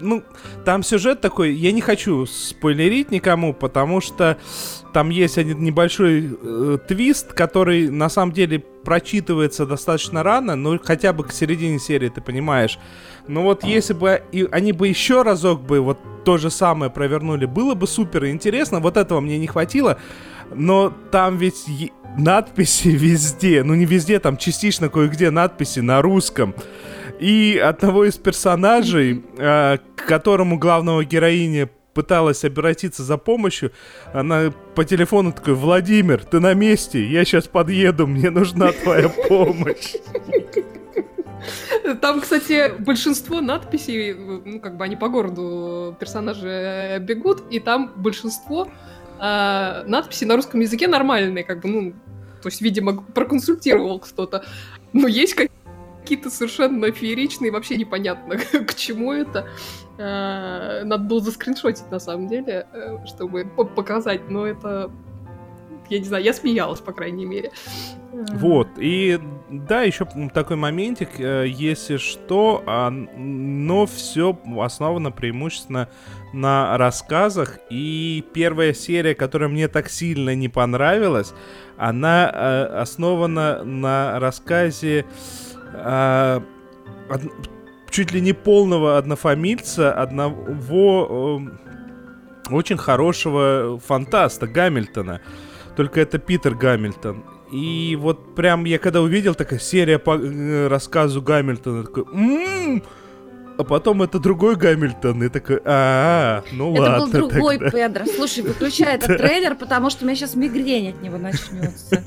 [0.00, 0.22] ну,
[0.64, 4.38] там сюжет такой, я не хочу спойлерить никому, потому что
[4.92, 11.12] там есть один небольшой э, твист, который на самом деле прочитывается достаточно рано, ну, хотя
[11.12, 12.78] бы к середине серии, ты понимаешь.
[13.26, 17.46] Но вот если бы и они бы еще разок бы вот то же самое провернули,
[17.46, 18.80] было бы супер интересно.
[18.80, 19.98] Вот этого мне не хватило.
[20.54, 21.64] Но там ведь
[22.16, 23.62] надписи везде.
[23.62, 26.54] Ну не везде, там частично кое-где надписи на русском.
[27.18, 33.72] И одного из персонажей, э, к которому главного героиня пыталась обратиться за помощью,
[34.12, 39.94] она по телефону такой, Владимир, ты на месте, я сейчас подъеду, мне нужна твоя помощь.
[42.00, 48.68] Там, кстати, большинство надписей, ну, как бы они по городу персонажи бегут, и там большинство
[49.20, 51.92] э, надписей на русском языке нормальные, как бы, ну,
[52.42, 54.44] то есть, видимо, проконсультировал кто-то.
[54.92, 55.34] Но есть
[56.04, 58.36] какие-то совершенно фееричные, вообще непонятно,
[58.66, 59.48] к чему это.
[59.96, 64.90] Э, надо было заскриншотить, на самом деле, э, чтобы показать, но это
[65.90, 67.50] я не знаю, я смеялась, по крайней мере.
[68.12, 69.18] Вот, и
[69.50, 75.88] да, еще такой моментик, э, если что, а, но все основано преимущественно
[76.32, 81.34] на рассказах, и первая серия, которая мне так сильно не понравилась,
[81.76, 85.04] она э, основана на рассказе
[85.74, 86.40] э,
[87.90, 91.42] чуть ли не полного однофамильца, одного
[92.50, 95.20] очень хорошего фантаста Гамильтона.
[95.76, 97.24] Только это Питер Гамильтон.
[97.52, 102.82] И вот прям я когда увидел такая серия по э, рассказу Гамильтона, такой, м-м-м!
[103.56, 106.94] а потом это другой Гамильтон, и такой, а, -а, -а ну это ладно.
[106.94, 107.88] Это был другой тогда.
[107.88, 108.06] Педро.
[108.16, 112.04] Слушай, выключай этот трейлер, потому что у меня сейчас мигрень от него начнется.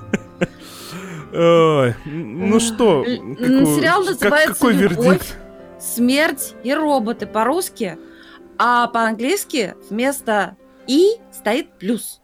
[1.32, 5.38] Ну что, сериал называется какой вердикт?
[5.80, 7.98] Смерть и роботы по-русски,
[8.58, 10.58] а по-английски вместо
[10.88, 12.22] и стоит плюс.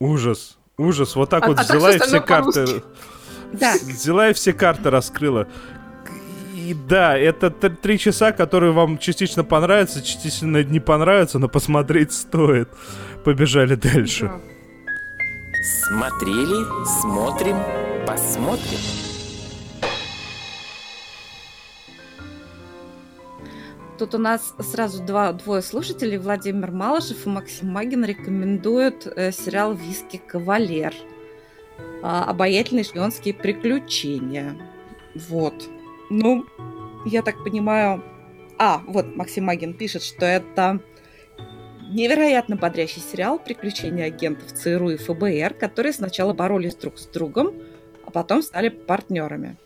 [0.00, 0.58] Ужас.
[0.76, 1.14] Ужас.
[1.16, 2.82] Вот так а, вот а взяла и все карты.
[3.52, 3.74] Да.
[3.74, 5.46] Взяла и все карты раскрыла.
[6.52, 12.68] И да, это три часа, которые вам частично понравятся, частично не понравятся, но посмотреть стоит.
[13.24, 14.32] Побежали дальше.
[15.66, 16.64] Смотрели,
[17.00, 17.56] смотрим,
[18.06, 18.78] посмотрим.
[23.98, 29.74] Тут у нас сразу два, двое слушателей, Владимир Малышев и Максим Магин, рекомендуют э, сериал
[29.74, 30.94] «Виски Кавалер».
[32.00, 34.56] Э, обаятельные шпионские приключения.
[35.16, 35.68] Вот.
[36.10, 36.46] Ну,
[37.04, 38.04] я так понимаю...
[38.56, 40.78] А, вот Максим Магин пишет, что это
[41.88, 47.54] невероятно бодрящий сериал «Приключения агентов ЦРУ и ФБР», которые сначала боролись друг с другом,
[48.04, 49.56] а потом стали партнерами.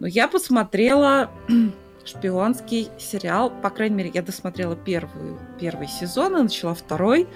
[0.00, 1.30] Но я посмотрела
[2.04, 3.50] шпионский сериал.
[3.50, 7.26] По крайней мере, я досмотрела первую, первый сезон и начала второй.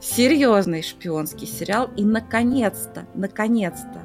[0.00, 1.90] Серьезный шпионский сериал.
[1.96, 4.02] И наконец-то, наконец-то,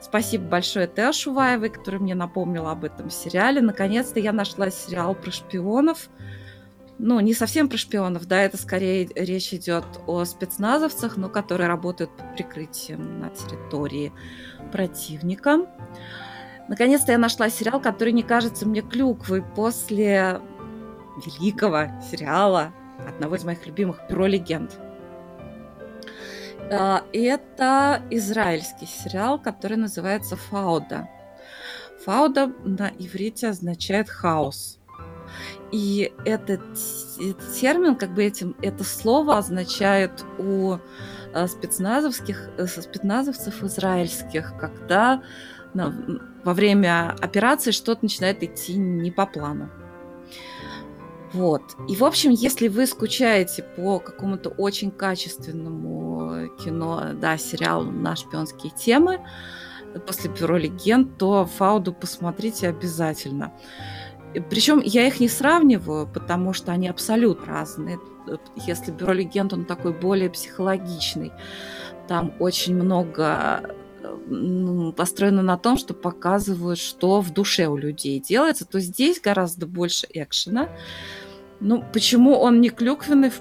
[0.00, 3.60] спасибо большое Тео Шуваевой, которая мне напомнила об этом сериале.
[3.60, 6.08] Наконец-то я нашла сериал про шпионов.
[7.02, 12.14] Ну, не совсем про шпионов, да, это скорее речь идет о спецназовцах, но которые работают
[12.14, 14.12] под прикрытием на территории
[14.70, 15.66] противника.
[16.68, 20.42] Наконец-то я нашла сериал, который не кажется мне клюквой после
[21.24, 22.74] великого сериала,
[23.08, 24.70] одного из моих любимых «Перо легенд».
[26.70, 31.08] А, это израильский сериал, который называется «Фауда».
[32.04, 34.79] «Фауда» на иврите означает «хаос».
[35.72, 36.60] И этот,
[37.20, 40.78] этот термин, как бы этим, это слово означает у
[41.32, 45.22] э, спецназовских, э, спецназовцев израильских, когда
[45.72, 49.70] во время операции что-то начинает идти не по плану.
[51.32, 51.62] Вот.
[51.88, 58.72] И, в общем, если вы скучаете по какому-то очень качественному кино, да, сериалу на шпионские
[58.72, 59.20] темы,
[60.06, 63.52] после «Бюро легенд», то «Фауду» посмотрите обязательно.
[64.48, 67.98] Причем я их не сравниваю, потому что они абсолютно разные.
[68.54, 71.32] Если «Бюро легенд», он такой более психологичный.
[72.06, 73.74] Там очень много
[74.96, 80.06] построена на том, что показывают, что в душе у людей делается, то здесь гораздо больше
[80.10, 80.68] экшена.
[81.60, 83.32] Ну, почему он не клюквенный,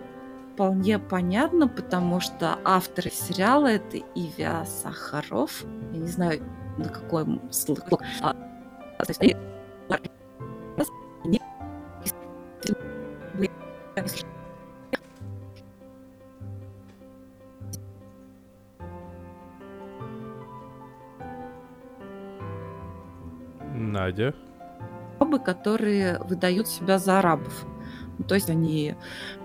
[0.54, 5.64] вполне понятно, потому что авторы сериала это Ивя Сахаров.
[5.94, 6.42] Я не знаю,
[6.78, 7.80] на какой слух.
[23.76, 24.34] Надя.
[25.30, 27.66] арабы, которые выдают себя за арабов.
[28.18, 28.96] Ну, То есть они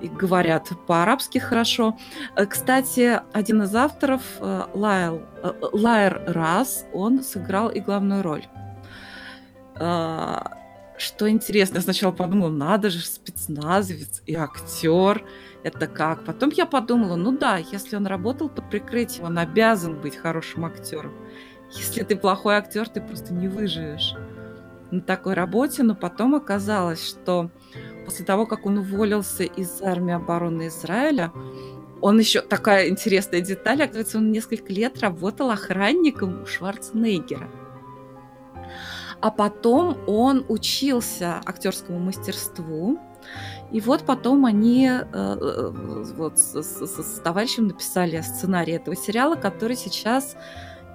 [0.03, 1.97] говорят по-арабски хорошо.
[2.37, 8.45] Э, Кстати, один из авторов, э, Лайл, э, Лайер Рас, он сыграл и главную роль.
[10.97, 15.25] Что интересно, я сначала подумала, надо же, спецназовец и актер.
[15.63, 16.25] Это как?
[16.25, 21.13] Потом я подумала, ну да, если он работал под прикрытием, он обязан быть хорошим актером.
[21.73, 24.15] Если ты плохой актер, ты просто не выживешь
[24.91, 25.83] на такой работе.
[25.83, 27.51] Но потом оказалось, что
[28.05, 31.33] после того, как он уволился из армии обороны Израиля,
[32.01, 37.49] он еще такая интересная деталь, оказывается, он несколько лет работал охранником у Шварценеггера.
[39.25, 42.99] А потом он учился актерскому мастерству.
[43.73, 45.71] И вот потом они э, э,
[46.15, 50.37] вот, с, с- с- товарищем написали сценарий этого сериала, который сейчас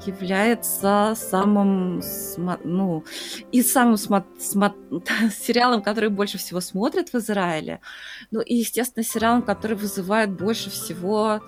[0.05, 2.03] является самым,
[2.63, 3.03] ну,
[3.51, 4.75] и самым сма- сма-
[5.31, 7.79] сериалом, который больше всего смотрят в Израиле.
[8.29, 11.41] Ну и, естественно, сериалом, который вызывает больше всего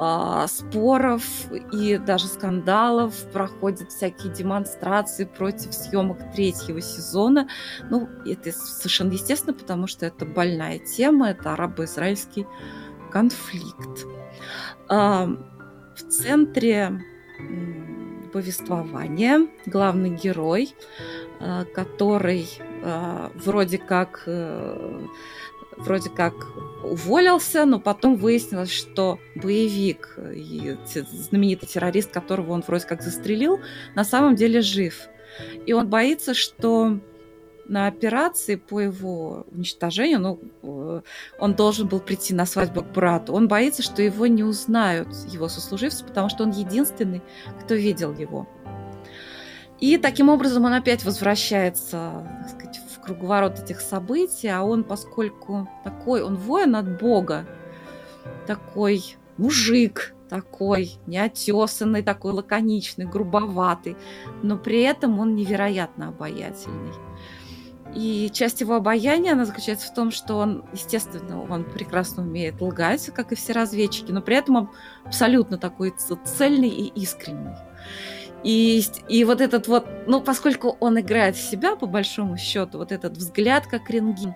[0.00, 1.24] а, споров
[1.72, 7.48] и даже скандалов, проходят всякие демонстрации против съемок третьего сезона.
[7.90, 12.46] Ну, это совершенно естественно, потому что это больная тема, это арабо-израильский
[13.10, 14.06] конфликт.
[14.88, 15.26] А,
[15.96, 17.02] В центре
[18.32, 20.76] повествования главный герой,
[21.40, 22.48] а, который
[23.34, 25.00] вроде как э,
[25.78, 26.34] вроде как
[26.82, 33.60] уволился, но потом выяснилось, что боевик знаменитый террорист, которого он вроде как застрелил,
[33.94, 35.08] на самом деле жив.
[35.66, 36.98] И он боится, что
[37.68, 41.00] на операции по его уничтожению, ну, э,
[41.38, 43.34] он должен был прийти на свадьбу к брату.
[43.34, 47.20] Он боится, что его не узнают его сослуживцы, потому что он единственный,
[47.62, 48.48] кто видел его.
[49.80, 52.77] И таким образом он опять возвращается так сказать,
[53.08, 57.46] круговорот этих событий, а он, поскольку такой, он воин от Бога,
[58.46, 63.96] такой мужик, такой неотесанный, такой лаконичный, грубоватый,
[64.42, 66.92] но при этом он невероятно обаятельный.
[67.94, 73.06] И часть его обаяния, она заключается в том, что он, естественно, он прекрасно умеет лгать,
[73.14, 74.70] как и все разведчики, но при этом он
[75.04, 77.56] абсолютно такой цельный и искренний.
[78.44, 82.92] И, и вот этот вот, ну, поскольку он играет в себя, по большому счету, вот
[82.92, 84.34] этот взгляд как рентген,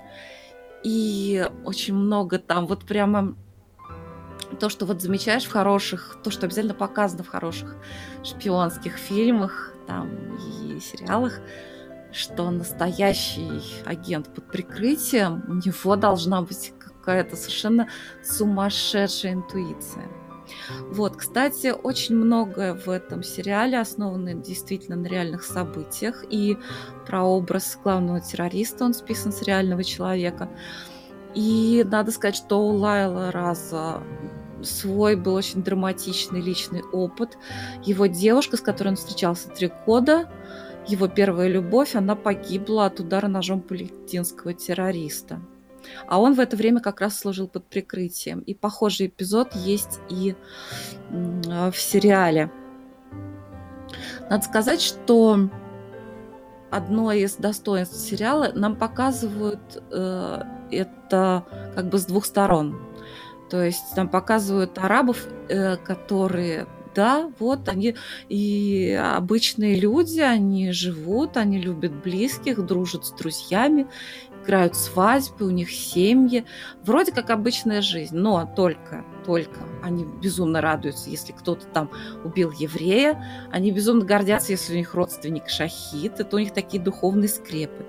[0.83, 3.37] и очень много там вот прямо
[4.59, 7.77] то, что вот замечаешь в хороших, то, что обязательно показано в хороших
[8.25, 11.41] шпионских фильмах там и сериалах,
[12.13, 17.89] что настоящий агент под прикрытием, у него должна быть какая-то совершенно
[18.23, 20.09] сумасшедшая интуиция.
[20.91, 26.25] Вот, кстати, очень многое в этом сериале основано действительно на реальных событиях.
[26.31, 26.57] И
[27.07, 30.49] про образ главного террориста он списан с реального человека.
[31.35, 34.03] И надо сказать, что у Лайла Раза
[34.63, 37.39] свой был очень драматичный личный опыт.
[37.85, 40.31] Его девушка, с которой он встречался три года,
[40.87, 45.41] его первая любовь, она погибла от удара ножом палестинского террориста.
[46.07, 48.41] А он в это время как раз служил под прикрытием.
[48.41, 50.35] И похожий эпизод есть и
[51.11, 52.51] в сериале.
[54.31, 55.49] Надо сказать, что
[56.71, 62.81] одно из достоинств сериала нам показывают э, это как бы с двух сторон.
[63.51, 67.97] То есть нам показывают арабов, э, которые да, вот они
[68.29, 73.87] и обычные люди, они живут, они любят близких, дружат с друзьями,
[74.43, 76.45] играют свадьбы, у них семьи.
[76.83, 81.91] Вроде как обычная жизнь, но только, только они безумно радуются, если кто-то там
[82.25, 87.29] убил еврея, они безумно гордятся, если у них родственник шахид, это у них такие духовные
[87.29, 87.85] скрепы.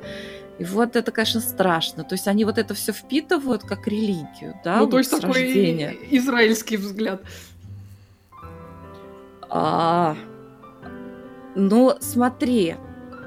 [0.59, 2.03] И вот это, конечно, страшно.
[2.03, 5.27] То есть они вот это все впитывают как религию, да, ну, вот то есть такой
[5.27, 5.95] рождения.
[6.11, 7.21] израильский взгляд.
[9.49, 10.15] А,
[11.55, 12.75] ну, смотри,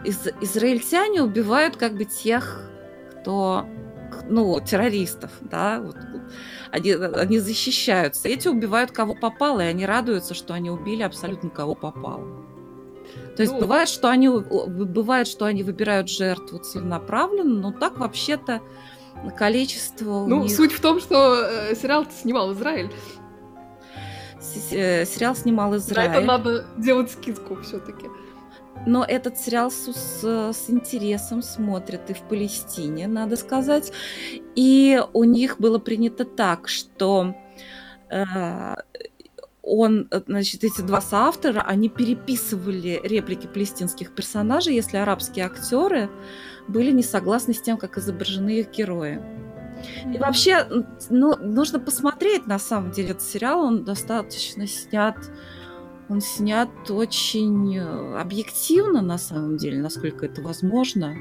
[0.05, 2.69] из- израильтяне убивают как бы тех,
[3.27, 3.67] кто,
[4.29, 5.97] ну, террористов, да, вот,
[6.71, 8.29] они, они защищаются.
[8.29, 12.25] Эти убивают кого попало, и они радуются, что они убили абсолютно кого попало.
[13.37, 18.61] То есть Ну- бывает, что они бывает, что они выбирают жертву целенаправленно, но так вообще-то
[19.37, 20.53] количество Ну, них...
[20.55, 22.91] суть в том, что э, сериал снимал Израиль.
[24.41, 26.11] С- э, сериал снимал На Израиль.
[26.13, 28.07] это надо делать скидку все-таки.
[28.87, 33.93] Но этот сериал с, с- с интересом смотрят и в Палестине, надо сказать.
[34.55, 37.35] И у них было принято так, что
[38.09, 38.25] э,
[39.63, 46.09] он, значит, эти два соавтора, они переписывали реплики палестинских персонажей, если арабские актеры
[46.69, 49.21] были не согласны с тем, как изображены их герои.
[50.15, 50.67] И вообще,
[51.11, 55.17] ну, нужно посмотреть, на самом деле, этот сериал, он достаточно снят,
[56.09, 61.17] он снят очень э, объективно, на самом деле, насколько это возможно.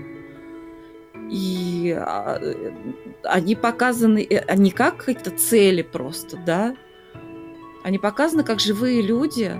[1.31, 2.71] И а, э,
[3.23, 6.75] они показаны э, не как какие-то цели просто, да,
[7.83, 9.59] они показаны как живые люди.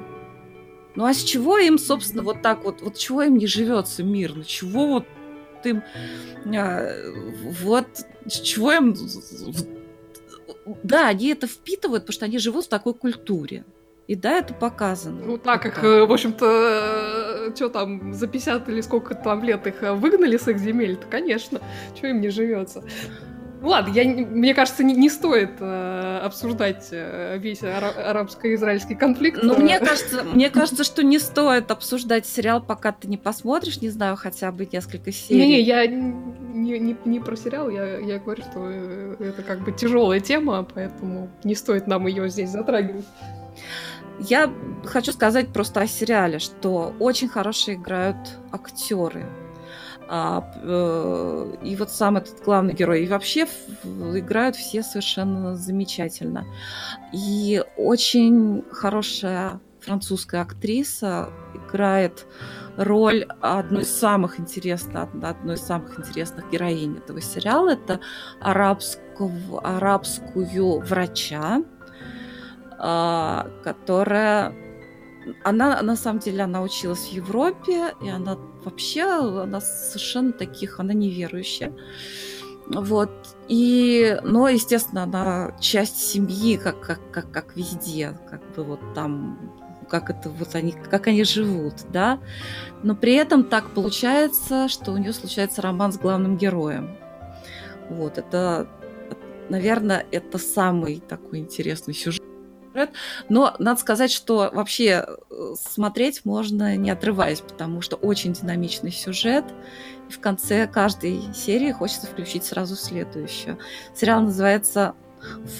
[0.96, 4.44] Ну а с чего им, собственно, вот так вот, вот чего им не живется мирно?
[4.44, 5.06] Чего вот
[5.64, 5.82] им,
[6.56, 6.88] а,
[7.62, 7.88] вот,
[8.28, 8.96] чего им...
[10.84, 13.66] Да, они это впитывают, потому что они живут в такой культуре.
[14.08, 15.22] И да, это показано.
[15.26, 19.82] Ну так как, э, в общем-то, что там, за 50 или сколько там лет их
[19.82, 21.60] выгнали с их земель, то, конечно,
[21.96, 22.84] что им не живется.
[23.66, 29.42] Ну ладно, я, мне кажется, не, не стоит э, обсуждать э, весь ара- арабско-израильский конфликт.
[29.42, 33.90] Ну, мне кажется, мне кажется, что не стоит обсуждать сериал, пока ты не посмотришь, не
[33.90, 35.42] знаю, хотя бы несколько серий.
[35.42, 39.72] Не-не, я не, не, не про сериал, я, я говорю, что э, это как бы
[39.72, 43.06] тяжелая тема, поэтому не стоит нам ее здесь затрагивать.
[44.20, 44.54] Я
[44.86, 48.18] хочу сказать просто о сериале, что очень хорошие играют
[48.52, 49.26] актеры.
[50.08, 53.04] А, э, и вот сам этот главный герой.
[53.04, 53.48] И вообще
[53.84, 56.46] играют все совершенно замечательно.
[57.12, 62.26] И очень хорошая французская актриса играет
[62.78, 67.70] роль одной из самых интересных, одной из самых интересных героинь этого сериала.
[67.70, 68.00] Это
[68.40, 71.64] арабскую, арабскую врача,
[72.78, 74.54] которая
[75.44, 80.94] она, на самом деле, она училась в Европе, и она вообще, она совершенно таких, она
[80.94, 81.74] неверующая.
[82.68, 83.12] Вот.
[83.48, 89.52] И, но, естественно, она часть семьи, как, как, как, как везде, как бы вот там,
[89.90, 92.20] как это вот они, как они живут, да.
[92.84, 96.98] Но при этом так получается, что у нее случается роман с главным героем.
[97.90, 98.68] Вот, это,
[99.50, 102.25] наверное, это самый такой интересный сюжет
[102.76, 102.92] сюжет.
[103.30, 109.46] Но надо сказать, что вообще э, смотреть можно не отрываясь, потому что очень динамичный сюжет.
[110.10, 113.58] И в конце каждой серии хочется включить сразу следующую.
[113.96, 114.94] Сериал называется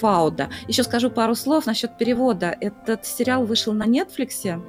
[0.00, 0.50] Фауда.
[0.68, 2.56] Еще скажу пару слов насчет перевода.
[2.60, 4.62] Этот сериал вышел на Netflix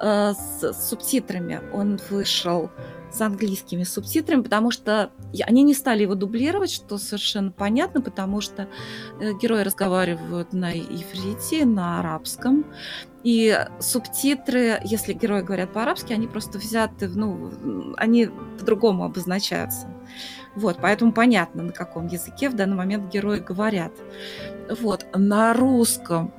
[0.00, 1.60] э, с, с субтитрами.
[1.72, 2.70] Он вышел
[3.12, 5.10] с английскими субтитрами, потому что
[5.44, 8.68] они не стали его дублировать, что совершенно понятно, потому что
[9.20, 12.64] э, герои разговаривают на иврите, на арабском,
[13.22, 19.88] и субтитры, если герои говорят по-арабски, они просто взяты, ну, они по-другому обозначаются.
[20.56, 23.92] Вот, поэтому понятно, на каком языке в данный момент герои говорят.
[24.80, 26.32] Вот, на русском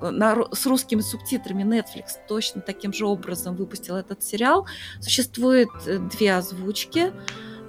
[0.00, 4.66] на, с русскими субтитрами Netflix точно таким же образом выпустил этот сериал.
[5.00, 7.12] Существует э, две озвучки.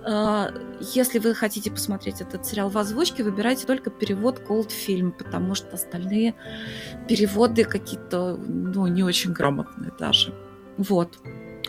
[0.09, 5.55] А, если вы хотите посмотреть этот сериал в озвучке, выбирайте только перевод Cold Film, потому
[5.55, 6.33] что остальные
[7.07, 10.33] переводы какие-то, ну, не очень грамотные даже.
[10.77, 11.19] Вот.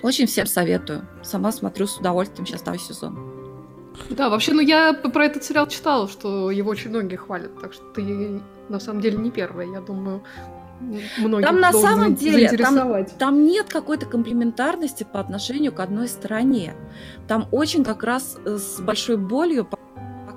[0.03, 1.09] Очень всем советую.
[1.23, 3.19] Сама смотрю с удовольствием сейчас второй сезон.
[4.11, 7.85] Да, вообще, ну я про этот сериал читала, что его очень многие хвалят, так что
[7.93, 10.23] ты на самом деле не первая, я думаю,
[10.81, 16.75] многих Там на самом деле там, там нет какой-то комплементарности по отношению к одной стороне.
[17.27, 19.69] Там очень как раз э, с большой болью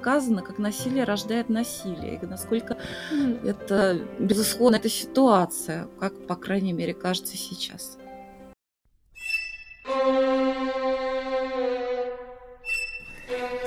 [0.01, 2.77] показано, как насилие рождает насилие, и насколько
[3.11, 3.47] mm.
[3.47, 7.97] это, безусловно, эта ситуация, как, по крайней мере, кажется сейчас.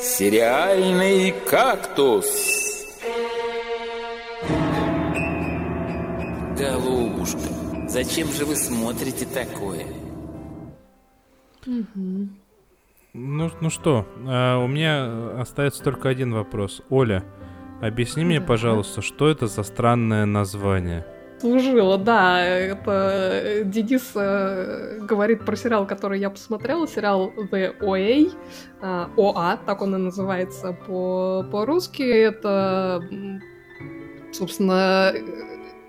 [0.01, 2.54] Сериальный кактус.
[6.59, 7.39] Голубушка,
[7.89, 9.87] зачем же вы смотрите такое?
[11.67, 16.83] Ну, ну что, а, у меня остается только один вопрос.
[16.91, 17.25] Оля,
[17.81, 21.05] объясни мне, пожалуйста, что это за странное название?
[21.45, 22.41] служила, да.
[22.41, 22.91] Это
[23.45, 28.33] э, Денис э, говорит про сериал, который я посмотрела, сериал The OA,
[28.81, 32.03] э, ОА, так он и называется по- по-русски.
[32.03, 33.03] Это,
[34.33, 35.13] собственно,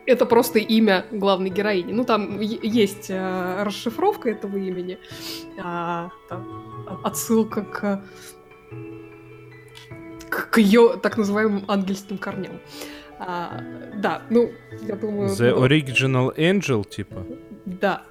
[0.06, 1.92] это просто имя главной героини.
[1.92, 4.98] Ну, там есть э, расшифровка этого имени,
[5.58, 8.04] э, там, отсылка к
[10.30, 12.60] к ее так называемым ангельским корням.
[13.20, 13.62] А,
[13.96, 14.52] да, ну,
[14.82, 15.30] я думаю...
[15.30, 17.26] The ну, Original Angel, типа?
[17.66, 18.04] Да.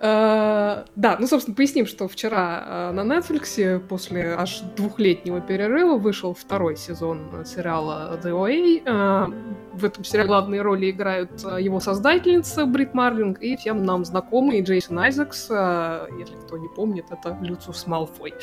[0.00, 6.34] Э, да, ну, собственно, поясним, что вчера э, на Netflix после аж двухлетнего перерыва вышел
[6.34, 8.82] второй сезон сериала The OA.
[8.84, 9.26] Э,
[9.72, 14.98] в этом сериале главные роли играют его создательница Брит Марлинг и всем нам знакомый Джейсон
[14.98, 15.50] Айзекс.
[15.50, 18.34] Если кто не помнит, это Люциус Малфой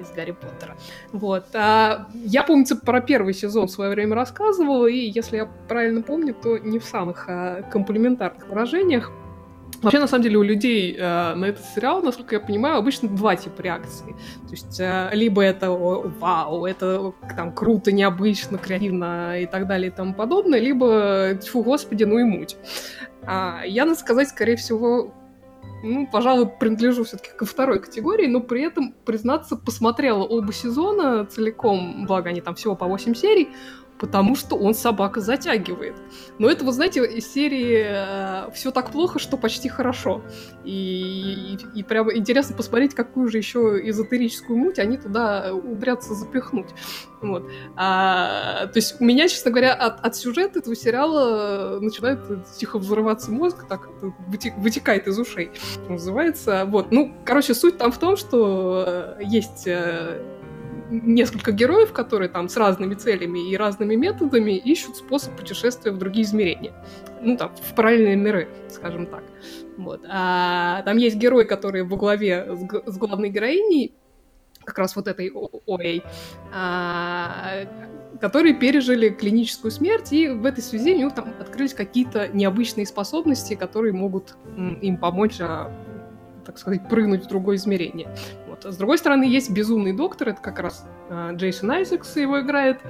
[0.00, 0.76] из Гарри Поттера.
[1.12, 1.46] Вот.
[1.54, 6.34] А я, помнится, про первый сезон в свое время рассказывала, и, если я правильно помню,
[6.34, 9.12] то не в самых а, комплиментарных выражениях.
[9.82, 13.36] Вообще, на самом деле, у людей э, на этот сериал, насколько я понимаю, обычно два
[13.36, 14.14] типа реакции.
[14.46, 19.94] То есть, э, либо это вау, это там круто, необычно, креативно и так далее и
[19.94, 22.56] тому подобное, либо тьфу, господи, ну и муть.
[23.22, 25.14] А, я, надо сказать, скорее всего,
[25.82, 32.06] ну, пожалуй, принадлежу все-таки ко второй категории, но при этом, признаться, посмотрела оба сезона целиком,
[32.06, 33.48] благо они там всего по 8 серий,
[34.00, 35.94] потому что он собака затягивает.
[36.38, 40.22] Но это, вы знаете, из серии э, все так плохо, что почти хорошо.
[40.64, 46.70] И, и, и прям интересно посмотреть, какую же еще эзотерическую муть они туда умудрятся запихнуть.
[47.20, 47.50] Вот.
[47.76, 52.20] А, то есть у меня, честно говоря, от, от сюжета этого сериала начинает
[52.56, 53.90] тихо взрываться мозг, так
[54.56, 55.50] вытекает из ушей,
[55.88, 56.64] называется.
[56.66, 56.90] Вот.
[56.90, 60.39] Ну, короче, суть там в том, что э, есть э,
[60.90, 66.24] несколько героев, которые там с разными целями и разными методами ищут способ путешествия в другие
[66.24, 66.72] измерения.
[67.22, 69.22] Ну, там, в параллельные миры, скажем так.
[69.76, 70.04] Вот.
[70.08, 73.94] А там есть герой, который во главе с, с главной героиней,
[74.64, 75.32] как раз вот этой
[75.66, 76.02] Оэй,
[76.52, 77.66] а,
[78.20, 83.54] которые пережили клиническую смерть, и в этой связи у них там открылись какие-то необычные способности,
[83.54, 85.72] которые могут им помочь а,
[86.44, 88.08] так сказать, прыгнуть в другое измерение.
[88.64, 88.72] Вот.
[88.72, 92.80] С другой стороны, есть безумный доктор, это как раз э, Джейсон Айзекс его играет.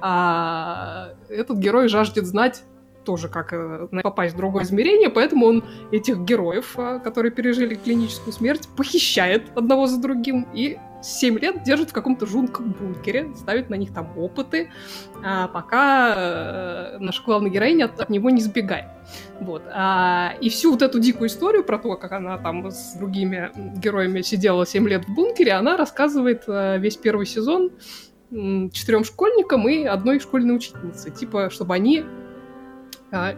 [0.00, 2.62] А этот герой жаждет знать
[3.04, 8.32] тоже как э, попасть в другое измерение, поэтому он этих героев, э, которые пережили клиническую
[8.32, 13.74] смерть, похищает одного за другим и 7 лет держит в каком-то жутком бункере, ставит на
[13.74, 14.70] них там опыты,
[15.24, 18.86] а, пока э, наша главная героиня от, от него не сбегает.
[19.40, 19.62] Вот.
[19.72, 24.22] А, и всю вот эту дикую историю про то, как она там с другими героями
[24.22, 27.70] сидела 7 лет в бункере, она рассказывает э, весь первый сезон
[28.30, 31.10] четырем школьникам и одной школьной учительнице.
[31.10, 32.19] Типа, чтобы они а,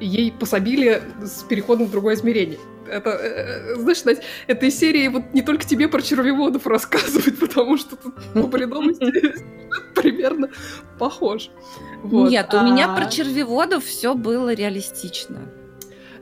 [0.01, 2.59] ей пособили с переходом в другое измерение.
[2.87, 7.79] Это, э, э, знаешь, Надь, этой серии вот не только тебе про червеводов рассказывать, потому
[7.79, 9.35] что тут по бредовости
[9.95, 10.51] примерно
[10.99, 11.51] похож.
[12.03, 12.31] Вот.
[12.31, 15.41] Нет, у меня а про червеводов все было реалистично.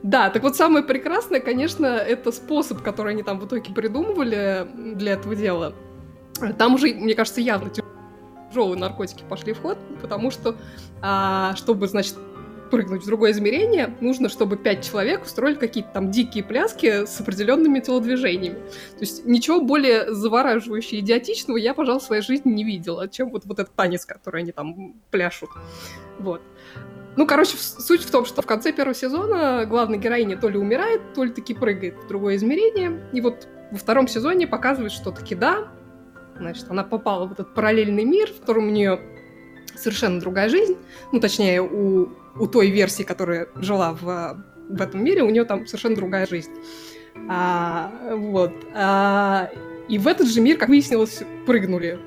[0.03, 5.13] Да, так вот самое прекрасное, конечно, это способ, который они там в итоге придумывали для
[5.13, 5.73] этого дела.
[6.57, 7.69] Там уже, мне кажется, явно
[8.49, 10.55] тяжелые наркотики пошли в ход, потому что,
[11.01, 12.15] а, чтобы, значит,
[12.71, 17.79] прыгнуть в другое измерение, нужно, чтобы пять человек устроили какие-то там дикие пляски с определенными
[17.79, 18.55] телодвижениями.
[18.55, 23.29] То есть ничего более завораживающего и идиотичного я, пожалуй, в своей жизни не видела, чем
[23.29, 25.49] вот, вот этот танец, который они там пляшут.
[26.17, 26.41] Вот.
[27.17, 31.13] Ну, короче, суть в том, что в конце первого сезона главная героиня то ли умирает,
[31.13, 33.05] то ли таки прыгает в другое измерение.
[33.11, 35.67] И вот во втором сезоне показывает, что таки да,
[36.37, 39.01] значит, она попала в этот параллельный мир, в котором у нее
[39.75, 40.77] совершенно другая жизнь.
[41.11, 45.67] Ну, точнее, у у той версии, которая жила в, в этом мире, у нее там
[45.67, 46.51] совершенно другая жизнь.
[47.29, 48.53] А, вот.
[48.73, 49.49] А,
[49.87, 51.99] и в этот же мир, как выяснилось, прыгнули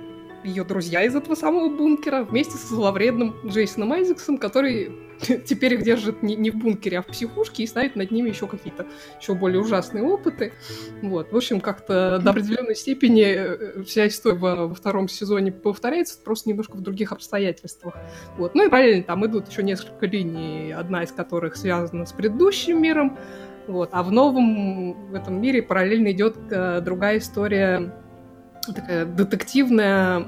[0.45, 4.93] ее друзья из этого самого бункера вместе со зловредным Джейсоном Айзексом, который
[5.46, 8.46] теперь их держит не, не в бункере, а в психушке и ставит над ними еще
[8.46, 8.86] какие-то
[9.20, 10.52] еще более ужасные опыты.
[11.02, 11.32] Вот.
[11.32, 16.48] В общем, как-то до определенной степени э, вся история во, во втором сезоне повторяется, просто
[16.48, 17.94] немножко в других обстоятельствах.
[18.36, 18.54] Вот.
[18.54, 23.18] Ну и параллельно там идут еще несколько линий, одна из которых связана с предыдущим миром,
[23.66, 23.90] вот.
[23.92, 27.92] А в новом в этом мире параллельно идет э, другая история
[28.66, 30.24] такая детективная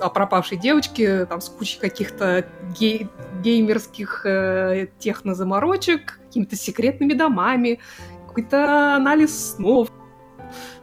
[0.00, 2.46] о пропавшей девочке, там, с кучей каких-то
[2.78, 3.08] гей
[3.42, 7.80] геймерских э, технозаморочек, какими-то секретными домами,
[8.26, 9.88] какой-то анализ снов.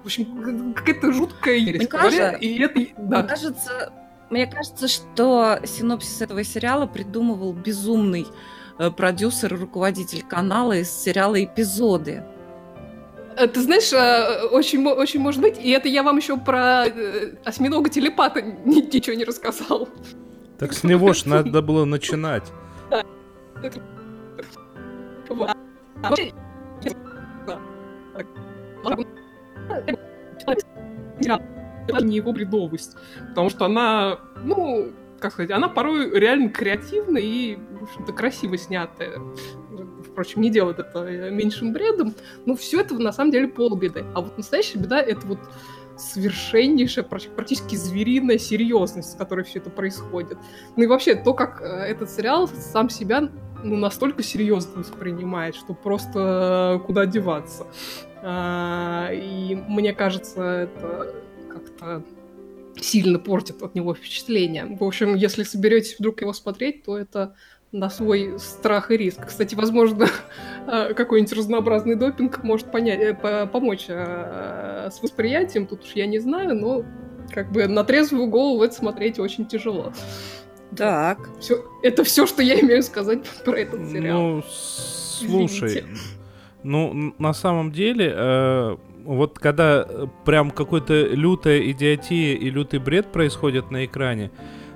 [0.04, 1.90] В общем, какая-то жуткая ересь.
[1.92, 3.20] Мне, и это, да.
[3.20, 3.94] мне кажется,
[4.30, 8.28] мне кажется, что синопсис этого сериала придумывал безумный
[8.78, 12.24] э, продюсер и руководитель канала из сериала «Эпизоды».
[13.38, 17.36] Э, ты знаешь, э, очень, очень может быть, и это я вам еще про э,
[17.44, 19.90] осьминога телепата ничего не рассказал.
[20.58, 22.52] Так с него ж надо было начинать.
[32.02, 32.98] Не его бредовость,
[33.30, 39.20] потому что она, ну, как сказать, она порой реально креативна и, в общем-то, красиво снятая.
[40.04, 42.14] впрочем, не делает это меньшим бредом,
[42.46, 44.06] но все это на самом деле полбеды.
[44.14, 45.40] А вот настоящая беда— это вот
[45.98, 50.38] совершеннейшая, практически звериная серьезность, с которой все это происходит.
[50.76, 53.30] Ну и вообще, то, как э, этот сериал сам себя
[53.64, 57.66] ну, настолько серьезно воспринимает, что просто э, куда деваться.
[58.22, 61.14] А, и мне кажется, это
[61.50, 62.04] как-то
[62.82, 64.78] сильно портит от него впечатление.
[64.80, 67.36] В общем, если соберетесь вдруг его смотреть, то это
[67.76, 69.28] на свой страх и риск.
[69.28, 70.08] Кстати, возможно,
[70.68, 76.20] э, какой-нибудь разнообразный допинг может понять, э, помочь э, с восприятием, тут уж я не
[76.20, 76.84] знаю, но
[77.34, 79.92] как бы на трезвую голову это смотреть очень тяжело.
[80.76, 81.30] Так.
[81.40, 84.20] Все, это все, что я имею сказать про этот сериал.
[84.20, 85.86] Ну, слушай, Извините.
[86.64, 89.86] ну, на самом деле, э, вот когда
[90.24, 94.32] прям какой-то лютая идиотия и лютый бред происходит на экране,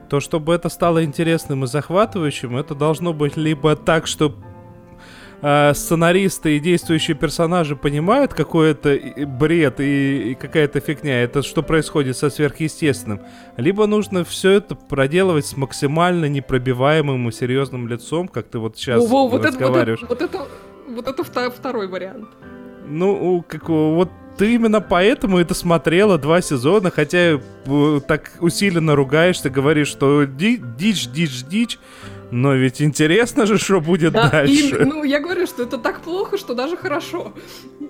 [0.09, 4.35] то чтобы это стало интересным и захватывающим, это должно быть либо так, что
[5.41, 11.61] э, сценаристы и действующие персонажи понимают, какой это бред и, и какая-то фигня, это что
[11.61, 13.21] происходит со сверхъестественным,
[13.57, 19.03] либо нужно все это проделывать с максимально непробиваемым и серьезным лицом, как ты вот сейчас
[19.03, 20.03] О, вот разговариваешь.
[20.03, 20.37] Это, вот, это,
[20.87, 22.29] вот это, вот это второй вариант.
[22.87, 29.49] Ну, как вот ты именно поэтому это смотрела два сезона, хотя э, так усиленно ругаешься,
[29.49, 31.77] говоришь, что ди- дичь, дичь, дичь.
[32.31, 34.81] Но ведь интересно же, что будет да, дальше.
[34.81, 37.33] И, ну, я говорю, что это так плохо, что даже хорошо.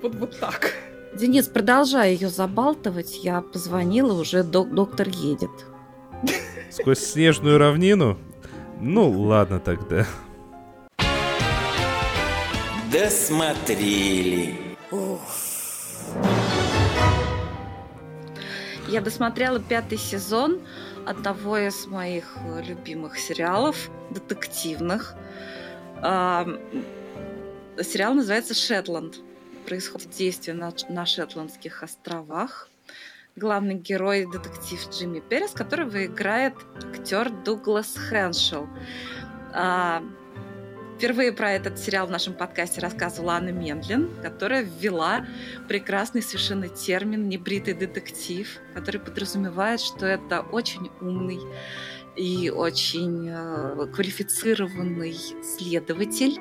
[0.02, 0.74] Вот, вот так.
[1.14, 3.24] Денис, продолжай ее забалтывать.
[3.24, 5.52] Я позвонила, уже док доктор едет.
[6.72, 8.18] Сквозь снежную равнину?
[8.82, 10.08] Ну, ладно тогда.
[12.92, 14.56] Досмотрели.
[14.90, 15.20] Ух.
[18.90, 20.62] Я досмотрела пятый сезон
[21.06, 25.14] одного из моих э, любимых сериалов, детективных.
[26.02, 26.58] Сериал
[28.16, 29.20] называется «Шетланд».
[29.68, 32.68] Происходит действие на, Шетландских островах.
[33.36, 38.68] Главный герой– детектив Джимми Перес, которого играет актер Дуглас Хэншел.
[41.00, 45.26] Впервые про этот сериал в нашем подкасте рассказывала Анна Мендлин, которая ввела
[45.70, 51.40] прекрасный совершенно термин «небритый детектив», который подразумевает, что это очень умный
[52.18, 56.38] и очень э, квалифицированный следователь,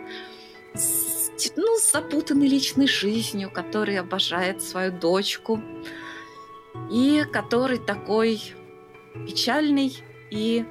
[0.74, 5.62] ну, с запутанной личной жизнью, который обожает свою дочку,
[6.90, 8.42] и который такой
[9.24, 9.96] печальный
[10.32, 10.64] и,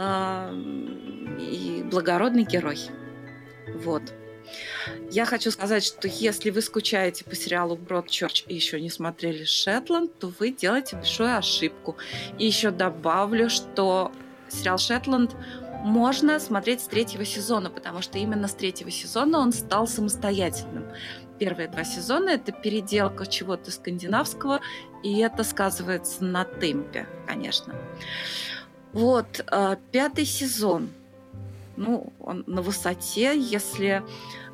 [0.00, 2.78] и благородный герой.
[3.74, 4.02] Вот.
[5.10, 10.18] Я хочу сказать, что если вы скучаете по сериалу Бродчерч и еще не смотрели Шетланд,
[10.18, 11.96] то вы делаете большую ошибку.
[12.38, 14.12] И еще добавлю, что
[14.48, 15.36] сериал Шетланд
[15.82, 20.86] можно смотреть с третьего сезона, потому что именно с третьего сезона он стал самостоятельным.
[21.38, 24.60] Первые два сезона это переделка чего-то скандинавского,
[25.02, 27.74] и это сказывается на темпе, конечно.
[28.92, 30.90] Вот, э, пятый сезон–
[31.80, 34.02] ну, он на высоте, если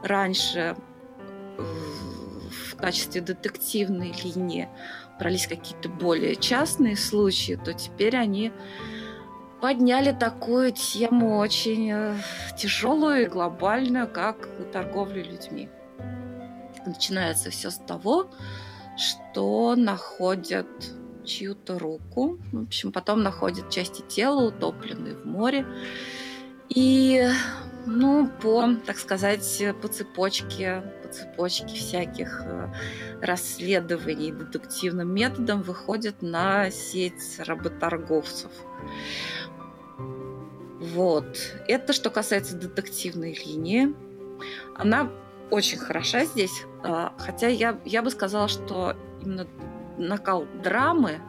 [0.02, 0.76] раньше
[1.58, 1.62] э,
[2.70, 4.68] в качестве детективной линии
[5.18, 8.52] брались какие-то более частные случаи, то теперь они
[9.60, 12.16] подняли такую тему очень э,
[12.56, 15.68] тяжелую и глобальную, как торговля людьми.
[16.86, 18.30] Начинается все с того,
[18.96, 20.68] что находят
[21.26, 25.66] чью-то руку, в общем, потом находят части тела, утопленные в море,
[26.68, 27.28] и,
[27.86, 32.72] ну, по, так сказать, по цепочке, по цепочке всяких э,
[33.20, 38.50] расследований детективным методом выходит на сеть работорговцев.
[40.80, 41.38] Вот.
[41.68, 43.94] Это что касается детективной линии.
[44.74, 45.10] Она
[45.50, 49.46] очень хороша здесь, а, хотя я, я бы сказала, что именно
[49.98, 51.20] накал драмы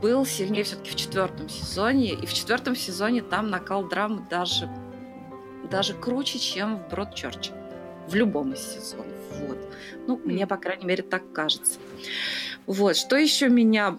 [0.00, 2.12] был сильнее все-таки в четвертом сезоне.
[2.12, 4.70] И в четвертом сезоне там накал драмы даже,
[5.70, 7.52] даже круче, чем в Бродчерче.
[8.06, 9.16] В любом из сезонов.
[9.40, 9.58] Вот.
[10.06, 11.78] Ну, мне, по крайней мере, так кажется.
[12.66, 13.98] Вот, что еще меня,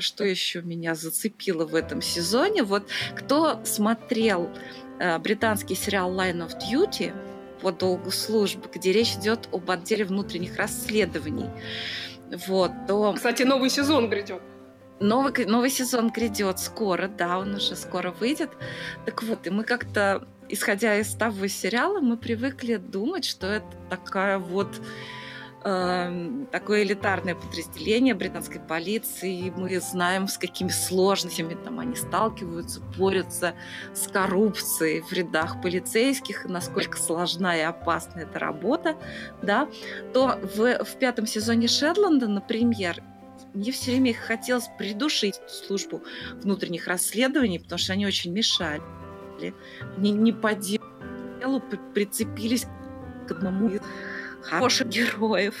[0.00, 2.62] что еще меня зацепило в этом сезоне?
[2.62, 4.50] Вот кто смотрел
[4.98, 7.14] э, британский сериал Line of Duty
[7.62, 11.48] по долгу службы, где речь идет об отделе внутренних расследований,
[12.46, 13.12] вот, то...
[13.14, 14.42] Кстати, новый сезон грядет.
[14.98, 18.50] Новый, новый сезон грядет скоро, да, он уже скоро выйдет.
[19.04, 24.38] Так вот, и мы как-то, исходя из того сериала, мы привыкли думать, что это такая
[24.38, 24.80] вот
[25.66, 29.52] э, такое элитарное подразделение британской полиции.
[29.56, 33.54] Мы знаем, с какими сложностями там они сталкиваются, борются
[33.92, 38.96] с коррупцией в рядах полицейских, насколько сложна и опасна эта работа,
[39.42, 39.68] да,
[40.14, 43.02] то в, в пятом сезоне Шетланда, например,
[43.52, 46.02] мне все время хотелось придушить службу
[46.42, 48.82] внутренних расследований, потому что они очень мешали.
[49.96, 51.62] Они не по делу
[51.94, 52.66] прицепились
[53.26, 53.80] к одному из
[54.46, 55.54] хороших героев.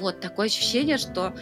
[0.00, 1.34] Вот такое ощущение, что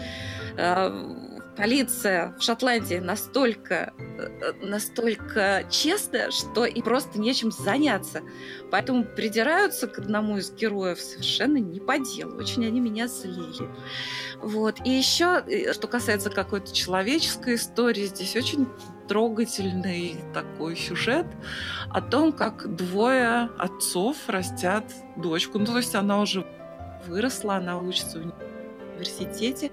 [0.57, 1.25] э,
[1.57, 8.23] полиция в Шотландии настолько, э, настолько честная, что и просто нечем заняться.
[8.71, 12.37] Поэтому придираются к одному из героев совершенно не по делу.
[12.37, 13.69] Очень они меня злили.
[14.41, 14.79] Вот.
[14.85, 18.67] И еще, э, что касается какой-то человеческой истории, здесь очень
[19.09, 21.27] трогательный такой сюжет
[21.91, 24.85] о том, как двое отцов растят
[25.17, 25.59] дочку.
[25.59, 26.47] Ну, то есть она уже
[27.07, 28.35] выросла, она учится в
[28.95, 29.71] университете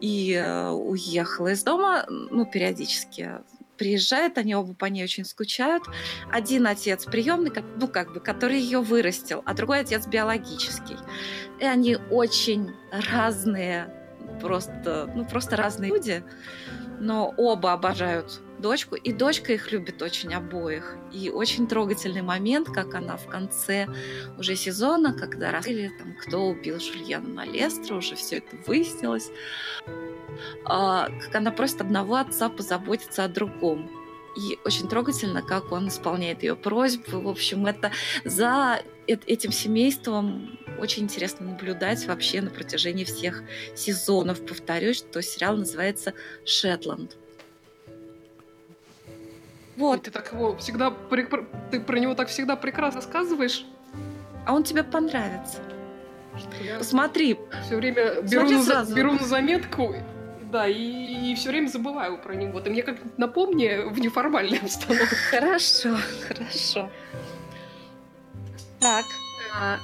[0.00, 3.30] и э, уехала из дома, ну, периодически
[3.78, 5.82] приезжает, они оба по ней очень скучают.
[6.30, 10.96] Один отец приемный, ну, как бы, который ее вырастил, а другой отец биологический.
[11.58, 12.70] И они очень
[13.10, 13.92] разные,
[14.40, 16.22] просто, ну, просто разные люди,
[17.00, 20.96] но оба обожают дочку, и дочка их любит очень обоих.
[21.12, 23.88] И очень трогательный момент, как она в конце
[24.38, 29.30] уже сезона, когда раскрыли, там, кто убил Жульяна Лестра, уже все это выяснилось,
[30.64, 33.90] а, как она просит одного отца позаботиться о другом.
[34.34, 37.20] И очень трогательно, как он исполняет ее просьбы.
[37.20, 37.92] В общем, это
[38.24, 43.42] за этим семейством очень интересно наблюдать вообще на протяжении всех
[43.74, 44.44] сезонов.
[44.46, 46.14] Повторюсь, что сериал называется
[46.46, 47.18] «Шетланд».
[49.82, 50.02] Вот.
[50.02, 50.92] ты так его всегда...
[51.70, 53.66] Ты про него так всегда прекрасно рассказываешь.
[54.46, 55.58] А он тебе понравится.
[56.80, 57.38] Смотри.
[57.66, 58.94] Все время беру, Смотри на, сразу.
[58.94, 59.94] беру на заметку,
[60.50, 62.60] да, и, и все время забываю про него.
[62.60, 65.16] Ты мне как напомни в неформальной обстановке.
[65.30, 65.96] Хорошо,
[66.28, 66.90] хорошо.
[68.80, 69.04] Так.
[69.58, 69.78] А...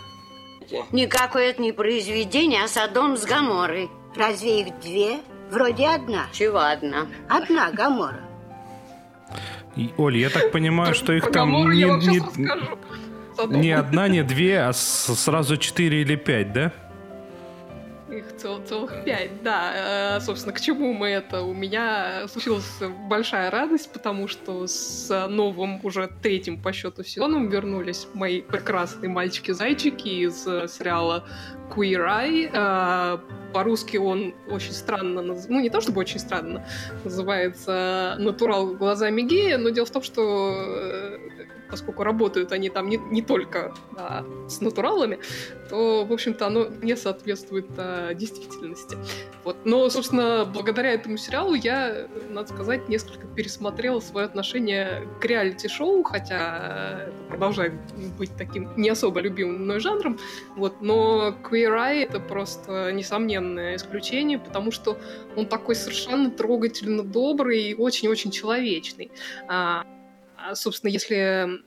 [0.92, 3.90] Никакое это не произведение, а Содом с Гаморой.
[4.14, 5.20] Разве их две?
[5.50, 6.26] Вроде одна.
[6.32, 7.06] Чего одна?
[7.28, 8.27] Одна Гамора.
[9.76, 12.22] И, Оль, я так понимаю, что их там не, не,
[13.46, 16.72] не одна, не две, а сразу четыре или пять, да?
[18.10, 20.16] Их цел, целых пять, да.
[20.16, 21.42] Э, собственно, к чему мы это?
[21.42, 22.64] У меня случилась
[23.08, 30.08] большая радость, потому что с новым уже третьим по счету сезоном вернулись мои прекрасные мальчики-зайчики
[30.08, 31.24] из сериала
[31.70, 32.50] Queer Eye.
[32.52, 33.18] Э,
[33.52, 36.66] по-русски он очень странно, ну не то чтобы очень странно,
[37.04, 41.37] называется «Натурал глазами гея», но дело в том, что э,
[41.70, 45.18] поскольку работают они там не, не только а, с натуралами,
[45.68, 48.96] то, в общем-то, оно не соответствует а, действительности.
[49.44, 49.56] Вот.
[49.64, 56.38] Но, собственно, благодаря этому сериалу я, надо сказать, несколько пересмотрела свое отношение к реалити-шоу, хотя
[56.38, 57.72] это продолжает
[58.18, 60.18] быть таким не особо любимым мной жанром.
[60.56, 60.80] Вот.
[60.80, 64.98] Но Queer Eye— это просто несомненное исключение, потому что
[65.36, 69.10] он такой совершенно трогательно добрый и очень-очень человечный.
[69.48, 69.84] А,
[70.54, 71.62] собственно, если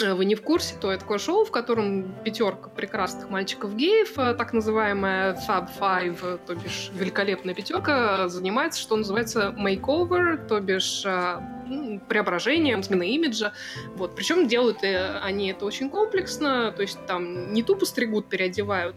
[0.00, 4.34] э, вы не в курсе, то это такое шоу, в котором пятерка прекрасных мальчиков-геев, э,
[4.34, 11.40] так называемая Fab Five, то бишь великолепная пятерка, занимается, что называется makeover, то бишь э,
[11.66, 13.52] ну, преображением, сменой имиджа.
[13.96, 14.14] Вот.
[14.14, 18.96] Причем делают они это очень комплексно, то есть там не тупо стригут, переодевают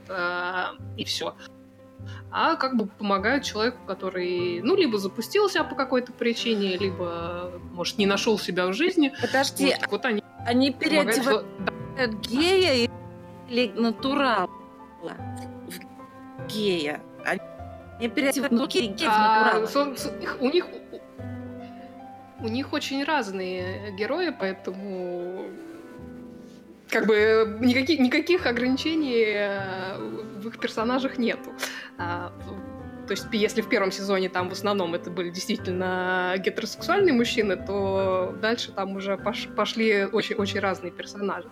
[0.98, 1.36] и все
[2.38, 7.98] а как бы помогают человеку, который, ну, либо запустил себя по какой-то причине, либо, может,
[7.98, 9.14] не нашел себя в жизни.
[9.22, 11.46] Подожди, вот, вот они, они переодевают
[11.96, 12.08] да.
[12.08, 12.92] гея
[13.48, 14.50] или натурала
[15.02, 17.00] в гея?
[17.24, 20.68] Они переодевают ну, гея в а, у них
[22.42, 25.46] у них очень разные герои, поэтому
[26.90, 31.52] как бы никаких, никаких ограничений э, в их персонажах нету.
[31.98, 32.32] А,
[33.08, 38.36] то есть, если в первом сезоне там в основном это были действительно гетеросексуальные мужчины, то
[38.42, 41.50] дальше там уже пош пошли очень-очень разные персонажи.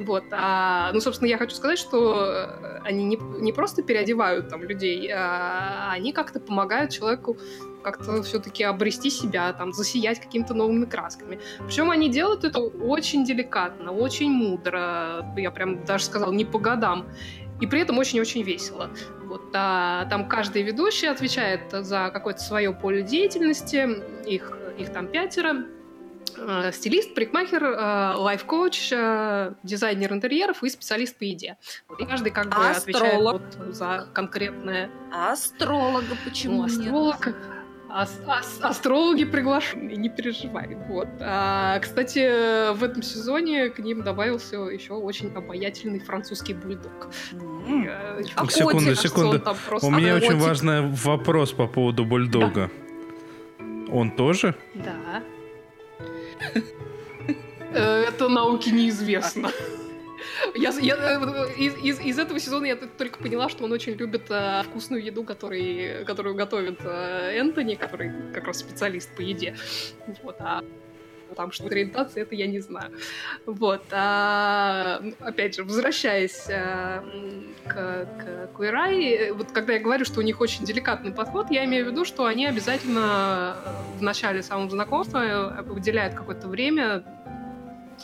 [0.00, 0.24] Вот.
[0.32, 5.92] А, ну, собственно, я хочу сказать, что они не, не просто переодевают там людей, а
[5.92, 7.36] они как-то помогают человеку
[7.82, 11.38] как-то все-таки обрести себя, там, засиять какими-то новыми красками.
[11.64, 17.06] Причем они делают это очень деликатно, очень мудро, я прям даже сказала, не по годам.
[17.60, 18.90] И при этом очень-очень весело.
[19.24, 23.88] Вот, а, там каждый ведущий отвечает за какое-то свое поле деятельности,
[24.28, 25.64] их, их там пятеро.
[26.38, 31.56] э, стилист, парикмахер, э, лайф-коуч, э, дизайнер интерьеров и специалист по еде.
[31.98, 33.40] И каждый как бы А отвечает астролог?
[33.56, 34.90] вот за конкретное.
[35.10, 37.34] А астролога почему Ну, нет?
[37.88, 40.76] Ас- ас- астрологи приглашены, не переживай.
[40.88, 41.08] Вот.
[41.20, 47.08] А, кстати, в этом сезоне к ним добавился еще очень обаятельный французский бульдог.
[47.32, 47.86] М.
[47.88, 48.98] Э, А секунду, котик?
[49.00, 49.38] секунду.
[49.38, 50.42] там просто У меня очень котик.
[50.42, 52.70] важный вопрос по поводу бульдога.
[53.90, 54.54] Он тоже?
[54.74, 55.22] Да.
[57.72, 59.50] Э, Это науке неизвестно.
[60.54, 64.26] Я, я, э, из, из, из этого сезона я только поняла, что он очень любит
[64.30, 69.56] э, вкусную еду, который, которую готовит э, Энтони, который как раз специалист по еде.
[70.22, 70.62] Вот, а
[71.34, 72.92] там что ориентация, это я не знаю.
[73.44, 73.82] Вот.
[73.90, 80.20] А, опять же, возвращаясь э, м, к, к Куэрай, э, вот когда я говорю, что
[80.20, 84.42] у них очень деликатный подход, я имею в виду, что они обязательно э, в начале
[84.42, 87.04] самого знакомства э, выделяют какое-то время,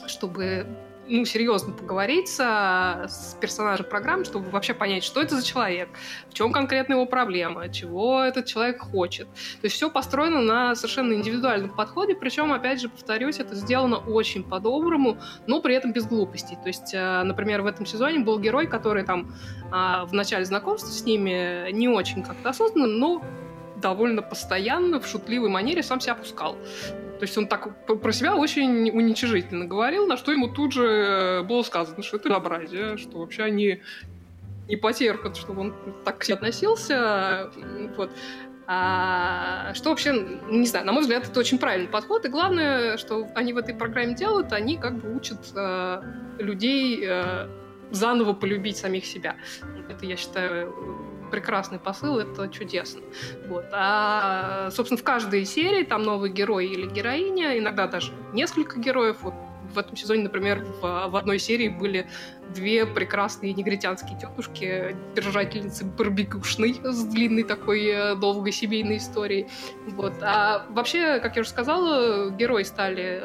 [0.07, 0.67] чтобы
[1.09, 5.89] ну, серьезно поговорить с, с персонажем программы, чтобы вообще понять, что это за человек,
[6.31, 9.27] в чем конкретно его проблема, чего этот человек хочет.
[9.61, 14.45] То есть все построено на совершенно индивидуальном подходе, причем, опять же, повторюсь, это сделано очень
[14.45, 16.57] по-доброму, но при этом без глупостей.
[16.63, 19.33] То есть, э, например, в этом сезоне был герой, который там
[19.71, 23.23] а, в начале знакомства с ними не очень как-то осознанно, но
[23.77, 26.57] довольно постоянно, в шутливой манере сам себя опускал.
[27.23, 31.43] То есть он так про себя очень уничижительно говорил, на что ему тут же э,
[31.45, 33.81] было сказано, что это безобразие, что вообще они
[34.67, 37.53] не потерпят, чтобы он так к себе относился.
[37.97, 38.11] Вот.
[38.67, 42.25] А что вообще, не знаю, на мой взгляд, это очень правильный подход.
[42.25, 46.03] И главное, что они в этой программе делают, они как бы учат э,
[46.41, 47.47] людей э,
[47.93, 49.37] заново полюбить самих себя.
[49.89, 50.75] Это, я считаю,
[51.33, 53.01] прекрасный посыл, это чудесно.
[53.49, 53.65] Вот.
[53.73, 59.17] А, собственно, в каждой серии там новый герой или героиня, иногда даже несколько героев.
[59.23, 59.35] Вот
[59.73, 62.07] в этом сезоне, например, в, в одной серии были
[62.53, 69.49] две прекрасные негритянские тетушки, держательницы барбекюшной с длинной такой э, долгой семейной историей.
[69.89, 70.15] Вот.
[70.23, 73.23] А вообще, как я уже сказала, герои стали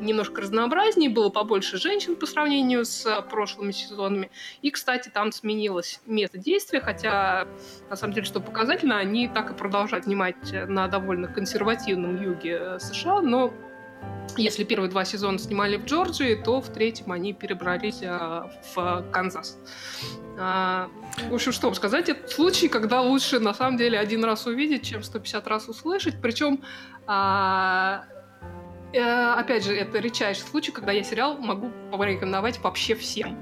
[0.00, 4.30] немножко разнообразнее, было побольше женщин по сравнению с э, прошлыми сезонами.
[4.62, 7.46] И, кстати, там сменилось место действия, хотя,
[7.88, 12.78] на самом деле, что показательно, они так и продолжают снимать на довольно консервативном юге э,
[12.80, 13.52] США, но
[14.36, 19.58] если первые два сезона снимали в Джорджии, то в третьем они перебрались а, в Канзас.
[20.38, 20.88] А,
[21.28, 24.86] в общем, что вам сказать, это случай, когда лучше на самом деле один раз увидеть,
[24.86, 26.20] чем 150 раз услышать.
[26.22, 26.62] Причем,
[27.06, 28.04] а,
[28.92, 33.36] э, опять же, это редчайший случай, когда я сериал могу порекомендовать вообще всем.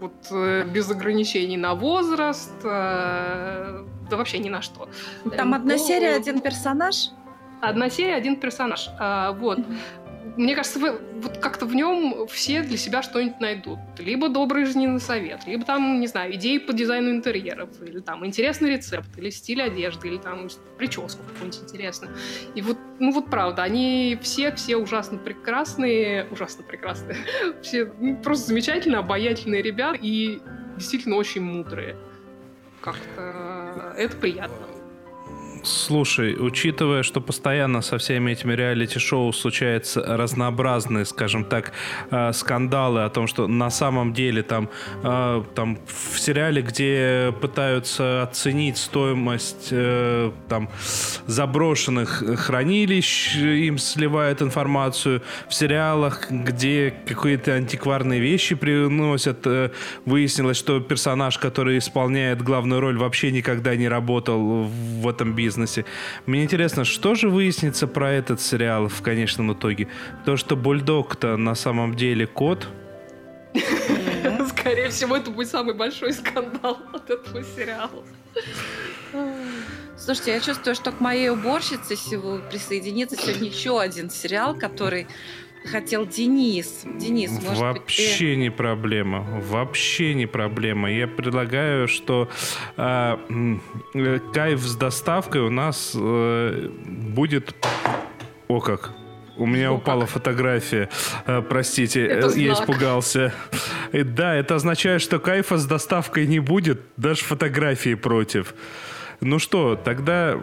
[0.00, 4.88] Вот э, без ограничений на возраст, э, да вообще ни на что.
[5.36, 7.10] Там одна Ну, серия, один персонаж.
[7.60, 8.90] Одна серия, один персонаж.
[8.98, 9.58] А, вот.
[10.36, 13.78] Мне кажется, вы, вот как-то в нем все для себя что-нибудь найдут.
[13.98, 18.70] Либо добрый жизненный совет, либо там, не знаю, идеи по дизайну интерьеров, или там интересный
[18.70, 22.16] рецепт, или стиль одежды, или там прическу какую-нибудь интересную.
[22.56, 27.16] И вот, ну вот правда, они все, все ужасно прекрасные, ужасно прекрасные,
[27.62, 30.40] все ну, просто замечательно обаятельные ребята и
[30.76, 31.96] действительно очень мудрые.
[32.80, 34.73] Как-то это приятно.
[35.64, 41.72] Слушай, учитывая, что постоянно со всеми этими реалити-шоу случаются разнообразные, скажем так,
[42.10, 44.68] э, скандалы о том, что на самом деле там,
[45.02, 50.68] э, там в сериале, где пытаются оценить стоимость э, там
[51.26, 59.70] заброшенных хранилищ, им сливают информацию, в сериалах, где какие-то антикварные вещи приносят, э,
[60.04, 65.53] выяснилось, что персонаж, который исполняет главную роль, вообще никогда не работал в этом бизнесе.
[66.26, 69.88] Мне интересно, что же выяснится про этот сериал в конечном итоге?
[70.24, 72.68] То, что Бульдог-то на самом деле кот?
[74.48, 78.04] Скорее всего, это будет самый большой скандал от этого сериала.
[79.96, 85.06] Слушайте, я чувствую, что к моей уборщице сего- присоединится сегодня еще один сериал, который
[85.64, 86.82] хотел Денис.
[86.84, 87.62] Денис, может быть, ты...
[87.62, 89.20] Вообще не проблема.
[89.48, 90.90] Вообще не проблема.
[90.90, 92.28] Я предлагаю, что
[92.76, 93.62] м,
[93.94, 97.54] э, кайф с доставкой у нас э, будет...
[98.48, 98.92] О как!
[99.36, 100.10] У меня О, упала как.
[100.10, 100.88] фотография.
[101.26, 102.68] Э, простите, Это э, я знак.
[102.68, 103.34] испугался.
[103.92, 108.54] Э, Да, это означает, что кайфа с доставкой не будет, даже фотографии против.
[109.20, 110.38] Ну что, тогда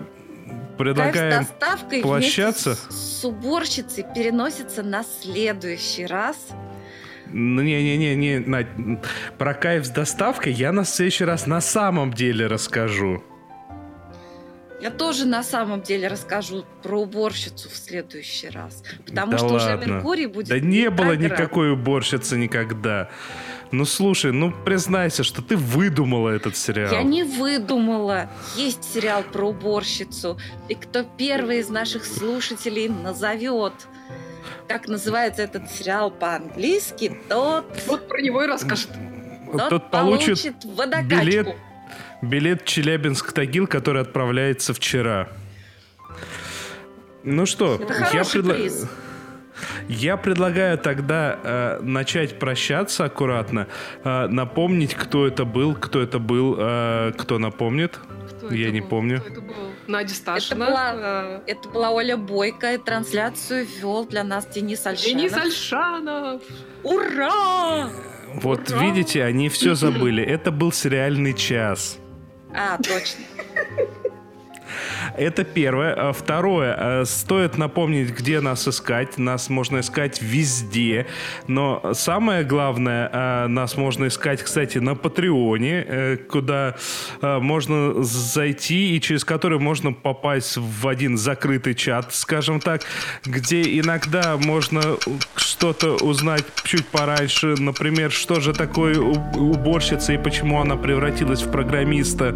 [0.78, 2.76] предлагаем Кайф площаться?
[2.76, 6.38] с, с уборщицей переносится на следующий раз.
[7.34, 8.68] Ну, Не-не-не, Надь,
[9.38, 13.24] про кайф с доставкой я на следующий раз на самом деле расскажу.
[14.82, 18.84] Я тоже на самом деле расскажу про уборщицу в следующий раз.
[19.06, 19.86] Потому Да что уже ладно.
[19.86, 20.47] Меркурий будет...
[20.49, 21.39] Да не было ретроград.
[21.39, 23.10] никакой уборщицы никогда.
[23.72, 26.91] Ну слушай, ну признайся, что ты выдумала этот сериал.
[26.91, 28.30] Я не выдумала.
[28.57, 30.38] Есть сериал про уборщицу.
[30.67, 33.74] И кто первый из наших слушателей назовет,
[34.67, 38.89] как называется этот сериал по-английски, тот, Вот про него и расскажет.
[39.51, 41.07] тот, Тот получит получит водокачку.
[41.22, 41.55] билет,
[42.22, 45.30] билет Челябинск-Тагил, который отправляется вчера.
[47.24, 48.86] Ну что, Это я, хороший предла- приз.
[49.89, 53.68] Я предлагаю тогда э, начать прощаться аккуратно,
[54.03, 57.99] э, напомнить, кто это был, кто это был, э, кто напомнит.
[58.38, 58.88] Кто Я это не был?
[58.89, 59.20] помню.
[59.22, 59.55] Кто это был?
[59.88, 60.66] Надя Сташина.
[60.66, 65.18] была- Это была Оля Бойко, и трансляцию вел для нас Денис Альшанов.
[65.18, 66.41] Денис Альшанов.
[66.84, 67.89] Ура!
[68.36, 68.80] Вот Ура!
[68.84, 70.24] видите, они все забыли.
[70.24, 71.97] Это был сериальный час.
[72.53, 73.24] А, точно.
[75.18, 75.93] Это первое.
[75.93, 77.01] А Второе.
[77.01, 79.18] э, Стоит напомнить, где нас искать.
[79.18, 81.07] Нас можно искать везде.
[81.47, 86.76] Но самое главное, э, нас можно искать, кстати, на Патреоне, э, куда
[87.22, 92.82] можно зайти и через который можно попасть в один закрытый чат, скажем так,
[93.26, 94.82] где иногда можно
[95.36, 97.55] что-то узнать чуть пораньше.
[97.57, 102.36] Например, что же такое уборщица и почему она превратилась в программиста.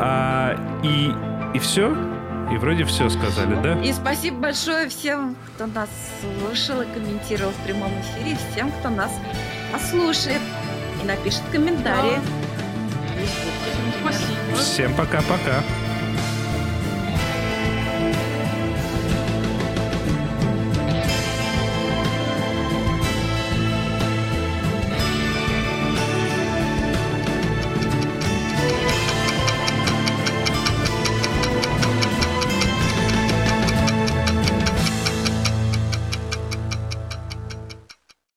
[0.00, 1.77] А, и, и все?
[1.86, 3.80] И вроде все сказали, да?
[3.82, 5.88] И спасибо большое всем, кто нас
[6.20, 9.12] слушал и комментировал в прямом эфире, и всем, кто нас
[9.72, 10.40] послушает
[11.02, 12.18] и напишет комментарии.
[13.16, 13.54] Facebook.
[14.02, 14.56] Спасибо.
[14.56, 15.62] Всем пока-пока.